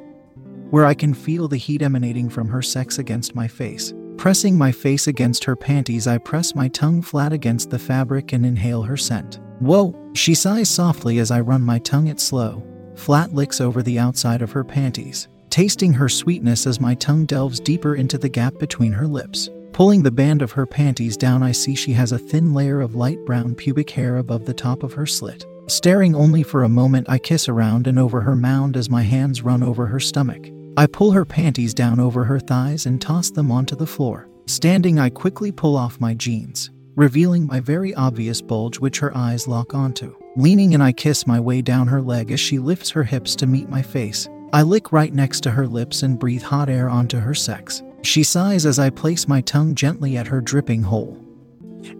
where 0.69 0.85
I 0.85 0.93
can 0.93 1.13
feel 1.13 1.47
the 1.47 1.57
heat 1.57 1.81
emanating 1.81 2.29
from 2.29 2.49
her 2.49 2.61
sex 2.61 2.99
against 2.99 3.33
my 3.33 3.47
face. 3.47 3.93
Pressing 4.17 4.57
my 4.57 4.71
face 4.71 5.07
against 5.07 5.43
her 5.45 5.55
panties, 5.55 6.05
I 6.05 6.17
press 6.17 6.53
my 6.53 6.67
tongue 6.67 7.01
flat 7.01 7.33
against 7.33 7.69
the 7.69 7.79
fabric 7.79 8.33
and 8.33 8.45
inhale 8.45 8.83
her 8.83 8.97
scent. 8.97 9.39
Whoa! 9.59 9.95
She 10.13 10.35
sighs 10.35 10.69
softly 10.69 11.19
as 11.19 11.31
I 11.31 11.41
run 11.41 11.61
my 11.61 11.79
tongue 11.79 12.09
at 12.09 12.19
slow, 12.19 12.63
flat 12.95 13.33
licks 13.33 13.61
over 13.61 13.83
the 13.83 13.99
outside 13.99 14.41
of 14.41 14.51
her 14.51 14.63
panties, 14.63 15.27
tasting 15.49 15.93
her 15.93 16.09
sweetness 16.09 16.67
as 16.67 16.79
my 16.79 16.95
tongue 16.95 17.25
delves 17.25 17.59
deeper 17.59 17.95
into 17.95 18.17
the 18.17 18.29
gap 18.29 18.57
between 18.59 18.91
her 18.91 19.07
lips. 19.07 19.49
Pulling 19.73 20.03
the 20.03 20.11
band 20.11 20.41
of 20.41 20.53
her 20.53 20.65
panties 20.65 21.17
down, 21.17 21.43
I 21.43 21.51
see 21.51 21.75
she 21.75 21.91
has 21.93 22.13
a 22.13 22.17
thin 22.17 22.53
layer 22.53 22.81
of 22.81 22.95
light 22.95 23.19
brown 23.25 23.55
pubic 23.55 23.89
hair 23.89 24.17
above 24.17 24.45
the 24.45 24.53
top 24.53 24.83
of 24.83 24.93
her 24.93 25.05
slit. 25.05 25.45
Staring 25.67 26.15
only 26.15 26.43
for 26.43 26.63
a 26.63 26.69
moment, 26.69 27.09
I 27.09 27.17
kiss 27.17 27.49
around 27.49 27.87
and 27.87 27.99
over 27.99 28.21
her 28.21 28.35
mound 28.35 28.77
as 28.77 28.89
my 28.89 29.01
hands 29.01 29.41
run 29.41 29.63
over 29.63 29.85
her 29.87 29.99
stomach. 29.99 30.47
I 30.77 30.87
pull 30.87 31.11
her 31.11 31.25
panties 31.25 31.73
down 31.73 31.99
over 31.99 32.23
her 32.23 32.39
thighs 32.39 32.85
and 32.85 33.01
toss 33.01 33.31
them 33.31 33.51
onto 33.51 33.75
the 33.75 33.87
floor. 33.87 34.29
Standing, 34.45 34.99
I 34.99 35.09
quickly 35.09 35.51
pull 35.51 35.75
off 35.75 35.99
my 35.99 36.13
jeans, 36.13 36.69
revealing 36.95 37.47
my 37.47 37.59
very 37.59 37.93
obvious 37.95 38.41
bulge, 38.41 38.79
which 38.79 38.99
her 38.99 39.15
eyes 39.17 39.47
lock 39.47 39.73
onto. 39.73 40.15
Leaning 40.37 40.73
and 40.73 40.83
I 40.83 40.91
kiss 40.91 41.25
my 41.25 41.39
way 41.39 41.61
down 41.61 41.87
her 41.87 42.01
leg 42.01 42.31
as 42.31 42.39
she 42.39 42.59
lifts 42.59 42.89
her 42.89 43.03
hips 43.03 43.35
to 43.37 43.47
meet 43.47 43.69
my 43.69 43.81
face. 43.81 44.27
I 44.51 44.63
lick 44.63 44.91
right 44.91 45.13
next 45.13 45.41
to 45.43 45.51
her 45.51 45.65
lips 45.65 46.03
and 46.03 46.19
breathe 46.19 46.43
hot 46.43 46.69
air 46.69 46.89
onto 46.89 47.19
her 47.19 47.33
sex. 47.33 47.81
She 48.01 48.23
sighs 48.23 48.65
as 48.65 48.77
I 48.77 48.89
place 48.89 49.27
my 49.27 49.41
tongue 49.41 49.75
gently 49.75 50.17
at 50.17 50.27
her 50.27 50.41
dripping 50.41 50.83
hole 50.83 51.21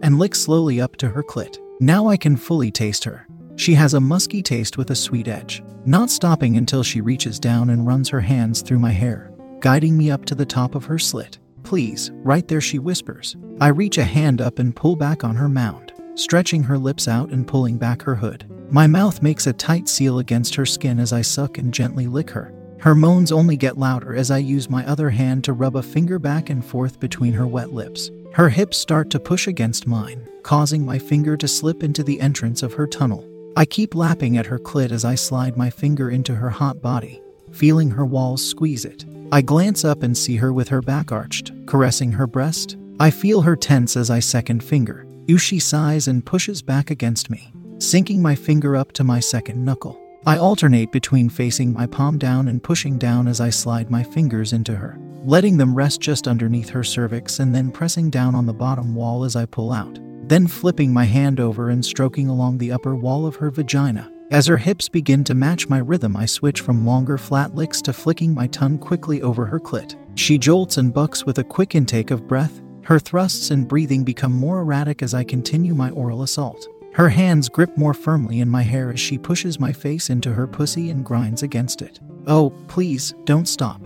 and 0.02 0.18
lick 0.18 0.34
slowly 0.34 0.80
up 0.80 0.96
to 0.96 1.08
her 1.08 1.22
clit. 1.22 1.58
Now 1.80 2.08
I 2.08 2.16
can 2.16 2.36
fully 2.36 2.70
taste 2.70 3.04
her. 3.04 3.26
She 3.56 3.74
has 3.74 3.94
a 3.94 4.00
musky 4.00 4.42
taste 4.42 4.76
with 4.76 4.90
a 4.90 4.96
sweet 4.96 5.28
edge, 5.28 5.62
not 5.84 6.10
stopping 6.10 6.56
until 6.56 6.82
she 6.82 7.00
reaches 7.00 7.38
down 7.38 7.70
and 7.70 7.86
runs 7.86 8.08
her 8.10 8.20
hands 8.20 8.60
through 8.60 8.78
my 8.78 8.90
hair, 8.90 9.32
guiding 9.60 9.96
me 9.96 10.10
up 10.10 10.24
to 10.26 10.34
the 10.34 10.44
top 10.44 10.74
of 10.74 10.84
her 10.84 10.98
slit. 10.98 11.38
Please, 11.62 12.10
right 12.16 12.46
there, 12.48 12.60
she 12.60 12.78
whispers. 12.78 13.34
I 13.60 13.68
reach 13.68 13.98
a 13.98 14.04
hand 14.04 14.40
up 14.40 14.58
and 14.58 14.76
pull 14.76 14.94
back 14.94 15.24
on 15.24 15.36
her 15.36 15.48
mound, 15.48 15.85
stretching 16.16 16.62
her 16.62 16.78
lips 16.78 17.06
out 17.06 17.30
and 17.30 17.46
pulling 17.46 17.78
back 17.78 18.02
her 18.02 18.14
hood. 18.14 18.44
My 18.70 18.86
mouth 18.86 19.22
makes 19.22 19.46
a 19.46 19.52
tight 19.52 19.88
seal 19.88 20.18
against 20.18 20.54
her 20.56 20.66
skin 20.66 20.98
as 20.98 21.12
I 21.12 21.22
suck 21.22 21.58
and 21.58 21.72
gently 21.72 22.08
lick 22.08 22.30
her. 22.30 22.52
Her 22.80 22.94
moans 22.94 23.32
only 23.32 23.56
get 23.56 23.78
louder 23.78 24.14
as 24.14 24.30
I 24.30 24.38
use 24.38 24.68
my 24.68 24.86
other 24.86 25.10
hand 25.10 25.44
to 25.44 25.52
rub 25.52 25.76
a 25.76 25.82
finger 25.82 26.18
back 26.18 26.50
and 26.50 26.64
forth 26.64 27.00
between 27.00 27.32
her 27.32 27.46
wet 27.46 27.72
lips. 27.72 28.10
Her 28.32 28.48
hips 28.48 28.76
start 28.76 29.08
to 29.10 29.20
push 29.20 29.46
against 29.46 29.86
mine, 29.86 30.28
causing 30.42 30.84
my 30.84 30.98
finger 30.98 31.36
to 31.36 31.48
slip 31.48 31.82
into 31.82 32.02
the 32.02 32.20
entrance 32.20 32.62
of 32.62 32.74
her 32.74 32.86
tunnel. 32.86 33.26
I 33.56 33.64
keep 33.64 33.94
lapping 33.94 34.36
at 34.36 34.46
her 34.46 34.58
clit 34.58 34.90
as 34.90 35.04
I 35.04 35.14
slide 35.14 35.56
my 35.56 35.70
finger 35.70 36.10
into 36.10 36.34
her 36.34 36.50
hot 36.50 36.82
body, 36.82 37.22
feeling 37.52 37.90
her 37.90 38.04
walls 38.04 38.46
squeeze 38.46 38.84
it. 38.84 39.06
I 39.32 39.40
glance 39.40 39.84
up 39.84 40.02
and 40.02 40.16
see 40.16 40.36
her 40.36 40.52
with 40.52 40.68
her 40.68 40.82
back 40.82 41.10
arched, 41.10 41.52
caressing 41.66 42.12
her 42.12 42.26
breast. 42.26 42.76
I 43.00 43.10
feel 43.10 43.40
her 43.42 43.56
tense 43.56 43.96
as 43.96 44.10
I 44.10 44.20
second 44.20 44.62
finger. 44.62 45.05
Ushi 45.28 45.60
sighs 45.60 46.06
and 46.06 46.24
pushes 46.24 46.62
back 46.62 46.90
against 46.90 47.30
me, 47.30 47.52
sinking 47.78 48.22
my 48.22 48.36
finger 48.36 48.76
up 48.76 48.92
to 48.92 49.02
my 49.02 49.18
second 49.18 49.64
knuckle. 49.64 50.00
I 50.24 50.38
alternate 50.38 50.92
between 50.92 51.28
facing 51.28 51.72
my 51.72 51.86
palm 51.86 52.16
down 52.16 52.46
and 52.46 52.62
pushing 52.62 52.96
down 52.96 53.26
as 53.26 53.40
I 53.40 53.50
slide 53.50 53.90
my 53.90 54.04
fingers 54.04 54.52
into 54.52 54.76
her, 54.76 54.98
letting 55.24 55.56
them 55.56 55.74
rest 55.74 56.00
just 56.00 56.28
underneath 56.28 56.68
her 56.68 56.84
cervix 56.84 57.40
and 57.40 57.52
then 57.52 57.72
pressing 57.72 58.08
down 58.08 58.36
on 58.36 58.46
the 58.46 58.54
bottom 58.54 58.94
wall 58.94 59.24
as 59.24 59.34
I 59.34 59.46
pull 59.46 59.72
out. 59.72 59.98
Then 60.28 60.46
flipping 60.46 60.92
my 60.92 61.04
hand 61.04 61.40
over 61.40 61.70
and 61.70 61.84
stroking 61.84 62.28
along 62.28 62.58
the 62.58 62.70
upper 62.70 62.94
wall 62.94 63.26
of 63.26 63.36
her 63.36 63.50
vagina. 63.50 64.12
As 64.30 64.46
her 64.46 64.56
hips 64.56 64.88
begin 64.88 65.22
to 65.24 65.34
match 65.34 65.68
my 65.68 65.78
rhythm, 65.78 66.16
I 66.16 66.26
switch 66.26 66.60
from 66.60 66.86
longer 66.86 67.18
flat 67.18 67.54
licks 67.54 67.80
to 67.82 67.92
flicking 67.92 68.34
my 68.34 68.46
tongue 68.48 68.78
quickly 68.78 69.22
over 69.22 69.46
her 69.46 69.60
clit. 69.60 69.96
She 70.16 70.38
jolts 70.38 70.78
and 70.78 70.94
bucks 70.94 71.24
with 71.24 71.38
a 71.38 71.44
quick 71.44 71.74
intake 71.74 72.10
of 72.10 72.26
breath. 72.26 72.60
Her 72.86 73.00
thrusts 73.00 73.50
and 73.50 73.66
breathing 73.66 74.04
become 74.04 74.32
more 74.32 74.60
erratic 74.60 75.02
as 75.02 75.12
I 75.12 75.24
continue 75.24 75.74
my 75.74 75.90
oral 75.90 76.22
assault. 76.22 76.68
Her 76.92 77.08
hands 77.08 77.48
grip 77.48 77.76
more 77.76 77.92
firmly 77.92 78.38
in 78.38 78.48
my 78.48 78.62
hair 78.62 78.92
as 78.92 79.00
she 79.00 79.18
pushes 79.18 79.58
my 79.58 79.72
face 79.72 80.08
into 80.08 80.32
her 80.32 80.46
pussy 80.46 80.90
and 80.90 81.04
grinds 81.04 81.42
against 81.42 81.82
it. 81.82 81.98
Oh, 82.28 82.50
please, 82.68 83.12
don't 83.24 83.48
stop. 83.48 83.82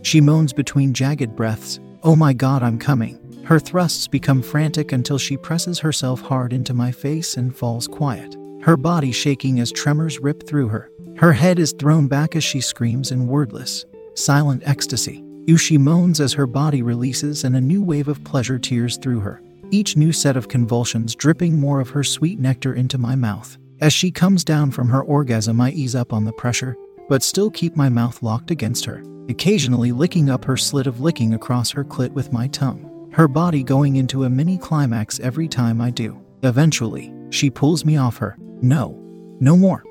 She 0.00 0.22
moans 0.22 0.54
between 0.54 0.94
jagged 0.94 1.36
breaths. 1.36 1.80
Oh 2.02 2.16
my 2.16 2.32
god, 2.32 2.62
I'm 2.62 2.78
coming. 2.78 3.20
Her 3.44 3.58
thrusts 3.60 4.08
become 4.08 4.40
frantic 4.40 4.92
until 4.92 5.18
she 5.18 5.36
presses 5.36 5.78
herself 5.78 6.22
hard 6.22 6.54
into 6.54 6.72
my 6.72 6.92
face 6.92 7.36
and 7.36 7.54
falls 7.54 7.86
quiet, 7.86 8.38
her 8.62 8.78
body 8.78 9.12
shaking 9.12 9.60
as 9.60 9.70
tremors 9.70 10.18
rip 10.18 10.46
through 10.46 10.68
her. 10.68 10.90
Her 11.18 11.34
head 11.34 11.58
is 11.58 11.72
thrown 11.72 12.08
back 12.08 12.36
as 12.36 12.42
she 12.42 12.62
screams 12.62 13.10
in 13.10 13.26
wordless, 13.26 13.84
silent 14.14 14.62
ecstasy. 14.64 15.22
Ushi 15.46 15.78
moans 15.78 16.20
as 16.20 16.32
her 16.32 16.46
body 16.46 16.82
releases 16.82 17.44
and 17.44 17.56
a 17.56 17.60
new 17.60 17.82
wave 17.82 18.08
of 18.08 18.24
pleasure 18.24 18.58
tears 18.58 18.96
through 18.96 19.20
her 19.20 19.40
each 19.74 19.96
new 19.96 20.12
set 20.12 20.36
of 20.36 20.48
convulsions 20.48 21.14
dripping 21.14 21.58
more 21.58 21.80
of 21.80 21.90
her 21.90 22.04
sweet 22.04 22.38
nectar 22.38 22.74
into 22.74 22.96
my 22.96 23.16
mouth. 23.16 23.58
As 23.80 23.92
she 23.92 24.10
comes 24.10 24.44
down 24.44 24.70
from 24.70 24.88
her 24.88 25.02
orgasm, 25.02 25.60
I 25.60 25.72
ease 25.72 25.94
up 25.94 26.12
on 26.12 26.24
the 26.24 26.32
pressure, 26.32 26.76
but 27.08 27.22
still 27.22 27.50
keep 27.50 27.76
my 27.76 27.88
mouth 27.88 28.22
locked 28.22 28.50
against 28.50 28.84
her, 28.84 29.02
occasionally 29.28 29.90
licking 29.90 30.30
up 30.30 30.44
her 30.44 30.56
slit 30.56 30.86
of 30.86 31.00
licking 31.00 31.34
across 31.34 31.70
her 31.72 31.84
clit 31.84 32.12
with 32.12 32.32
my 32.32 32.46
tongue, 32.48 33.10
her 33.12 33.26
body 33.26 33.62
going 33.62 33.96
into 33.96 34.24
a 34.24 34.30
mini 34.30 34.56
climax 34.56 35.18
every 35.20 35.48
time 35.48 35.80
I 35.80 35.90
do. 35.90 36.20
Eventually, 36.44 37.12
she 37.30 37.50
pulls 37.50 37.84
me 37.84 37.96
off 37.96 38.16
her. 38.18 38.36
No, 38.62 38.96
no 39.40 39.56
more. 39.56 39.82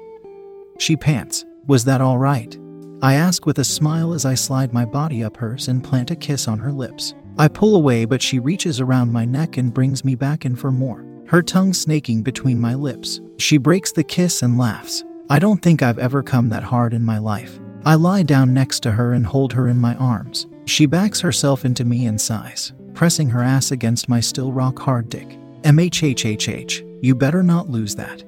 She 0.80 0.96
pants. 0.96 1.46
Was 1.68 1.84
that 1.86 2.02
all 2.02 2.18
right? 2.18 2.58
I 3.04 3.16
ask 3.16 3.46
with 3.46 3.60
a 3.60 3.66
smile 3.66 4.13
as 4.13 4.24
I 4.24 4.34
slide 4.34 4.72
my 4.72 4.86
body 4.86 5.26
up 5.26 5.36
hers 5.36 5.68
and 5.68 5.84
plant 5.84 6.10
a 6.10 6.16
kiss 6.16 6.48
on 6.48 6.58
her 6.60 6.72
lips. 6.72 7.16
I 7.38 7.50
pull 7.50 7.76
away, 7.76 8.06
but 8.06 8.22
she 8.22 8.39
reaches 8.39 8.80
around 8.80 9.12
my 9.12 9.26
neck 9.26 9.58
and 9.58 9.74
brings 9.74 10.06
me 10.06 10.16
back 10.16 10.46
in 10.46 10.56
for 10.56 10.72
more. 10.72 11.06
her 11.28 11.42
tongue 11.42 11.74
snaking 11.74 12.22
between 12.24 12.58
my 12.60 12.76
lips. 12.76 13.20
She 13.39 13.58
breaks 13.58 13.92
the 13.92 14.06
kiss 14.06 14.42
and 14.42 14.58
laughs. 14.58 15.04
I 15.30 15.38
don't 15.39 15.62
think 15.62 15.82
I've 15.82 16.00
ever 16.00 16.24
come 16.24 16.48
that 16.50 16.63
hard 16.63 16.94
in 16.94 17.04
my 17.04 17.18
life. 17.18 17.60
I 17.86 17.96
lie 17.96 18.24
down 18.24 18.54
next 18.54 18.82
to 18.84 18.92
her 18.92 19.12
and 19.12 19.26
hold 19.26 19.52
her 19.52 19.68
in 19.68 19.80
my 19.80 19.96
arms. 19.96 20.48
She 20.66 20.86
backs 20.86 21.20
herself 21.20 21.66
into 21.66 21.84
me 21.84 22.06
and 22.06 22.22
sighs, 22.22 22.72
pressing 22.94 23.30
her 23.32 23.44
ass 23.44 23.72
against 23.72 24.08
my 24.08 24.22
still 24.22 24.54
rock 24.54 24.80
hard 24.80 25.10
dick. 25.10 25.38
MHHHH, 25.63 27.00
you 27.02 27.16
better 27.16 27.44
not 27.44 27.70
lose 27.70 27.96
that. 27.96 28.24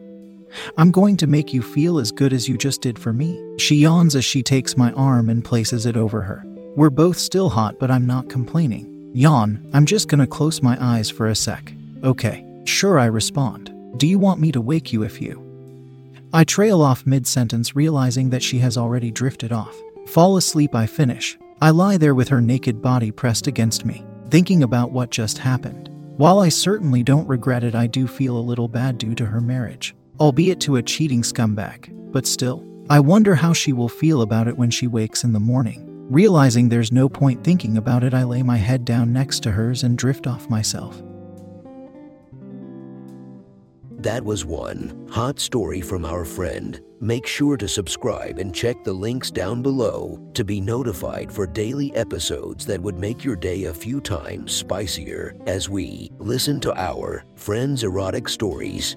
I'm 0.78 0.92
going 0.92 1.18
to 1.18 1.28
make 1.28 1.54
you 1.54 1.62
feel 1.62 2.00
as 2.00 2.12
good 2.12 2.34
as 2.34 2.48
you 2.48 2.58
just 2.58 2.82
did 2.82 2.98
for 2.98 3.14
me. 3.14 3.42
She 3.58 3.76
yawns 3.76 4.16
as 4.16 4.26
she 4.26 4.44
takes 4.44 4.78
my 4.78 4.92
arm 4.94 5.30
and 5.30 5.44
places 5.44 5.86
it 5.86 5.98
over 5.98 6.22
her. 6.22 6.44
We're 6.76 6.90
both 6.90 7.18
still 7.18 7.50
hot, 7.50 7.80
but 7.80 7.92
I'm 7.92 8.06
not 8.06 8.30
complaining. 8.30 9.12
Yawn, 9.14 9.70
I'm 9.74 9.86
just 9.86 10.10
gonna 10.10 10.28
close 10.28 10.62
my 10.62 10.78
eyes 10.80 11.10
for 11.10 11.28
a 11.28 11.36
sec. 11.36 11.74
Okay. 12.04 12.46
Sure, 12.66 12.98
I 12.98 13.06
respond. 13.06 13.72
Do 13.98 14.08
you 14.08 14.20
want 14.20 14.42
me 14.42 14.52
to 14.52 14.60
wake 14.60 14.92
you 14.92 15.04
if 15.04 15.22
you? 15.22 15.42
I 16.34 16.44
trail 16.44 16.82
off 16.82 17.06
mid 17.06 17.26
sentence, 17.28 17.76
realizing 17.76 18.32
that 18.32 18.44
she 18.44 18.58
has 18.60 18.76
already 18.76 19.12
drifted 19.12 19.54
off. 19.54 19.76
Fall 20.08 20.36
asleep, 20.36 20.76
I 20.76 20.86
finish. 20.88 21.38
I 21.62 21.70
lie 21.70 21.98
there 21.98 22.16
with 22.16 22.28
her 22.30 22.42
naked 22.42 22.82
body 22.82 23.12
pressed 23.12 23.48
against 23.48 23.86
me, 23.86 24.04
thinking 24.30 24.64
about 24.64 24.92
what 24.92 25.12
just 25.12 25.38
happened. 25.38 25.90
While 26.18 26.40
I 26.40 26.50
certainly 26.50 27.04
don't 27.04 27.28
regret 27.28 27.64
it, 27.64 27.76
I 27.76 27.88
do 27.88 28.08
feel 28.08 28.38
a 28.38 28.40
little 28.40 28.68
bad 28.68 28.98
due 28.98 29.16
to 29.16 29.26
her 29.26 29.40
marriage, 29.40 29.96
albeit 30.20 30.60
to 30.62 30.78
a 30.78 30.84
cheating 30.84 31.22
scumbag, 31.22 31.90
but 32.12 32.26
still. 32.26 32.66
I 32.90 33.00
wonder 33.00 33.36
how 33.36 33.54
she 33.54 33.74
will 33.74 33.90
feel 33.90 34.22
about 34.22 34.48
it 34.48 34.58
when 34.58 34.70
she 34.70 34.88
wakes 34.88 35.24
in 35.24 35.34
the 35.34 35.40
morning. 35.40 35.86
Realizing 36.10 36.70
there's 36.70 36.92
no 36.92 37.10
point 37.10 37.44
thinking 37.44 37.78
about 37.78 38.04
it, 38.04 38.14
I 38.14 38.24
lay 38.24 38.44
my 38.44 38.58
head 38.58 38.86
down 38.86 39.12
next 39.12 39.42
to 39.44 39.52
hers 39.52 39.82
and 39.82 39.98
drift 39.98 40.28
off 40.28 40.50
myself. 40.50 41.02
That 44.06 44.24
was 44.24 44.46
one 44.46 45.08
hot 45.10 45.40
story 45.40 45.82
from 45.82 46.06
our 46.06 46.26
friend. 46.26 46.80
Make 47.02 47.26
sure 47.26 47.58
to 47.58 47.68
subscribe 47.68 48.38
and 48.38 48.54
check 48.54 48.84
the 48.84 48.94
links 48.94 49.32
down 49.32 49.64
below 49.64 50.20
to 50.36 50.46
be 50.46 50.62
notified 50.62 51.32
for 51.32 51.48
daily 51.48 51.92
episodes 51.96 52.68
that 52.68 52.80
would 52.80 53.00
make 53.00 53.24
your 53.24 53.36
day 53.36 53.64
a 53.64 53.74
few 53.74 54.00
times 54.00 54.54
spicier 54.54 55.36
as 55.48 55.70
we 55.70 56.12
listen 56.20 56.60
to 56.60 56.80
our 56.80 57.26
friends' 57.34 57.84
erotic 57.84 58.30
stories 58.30 58.96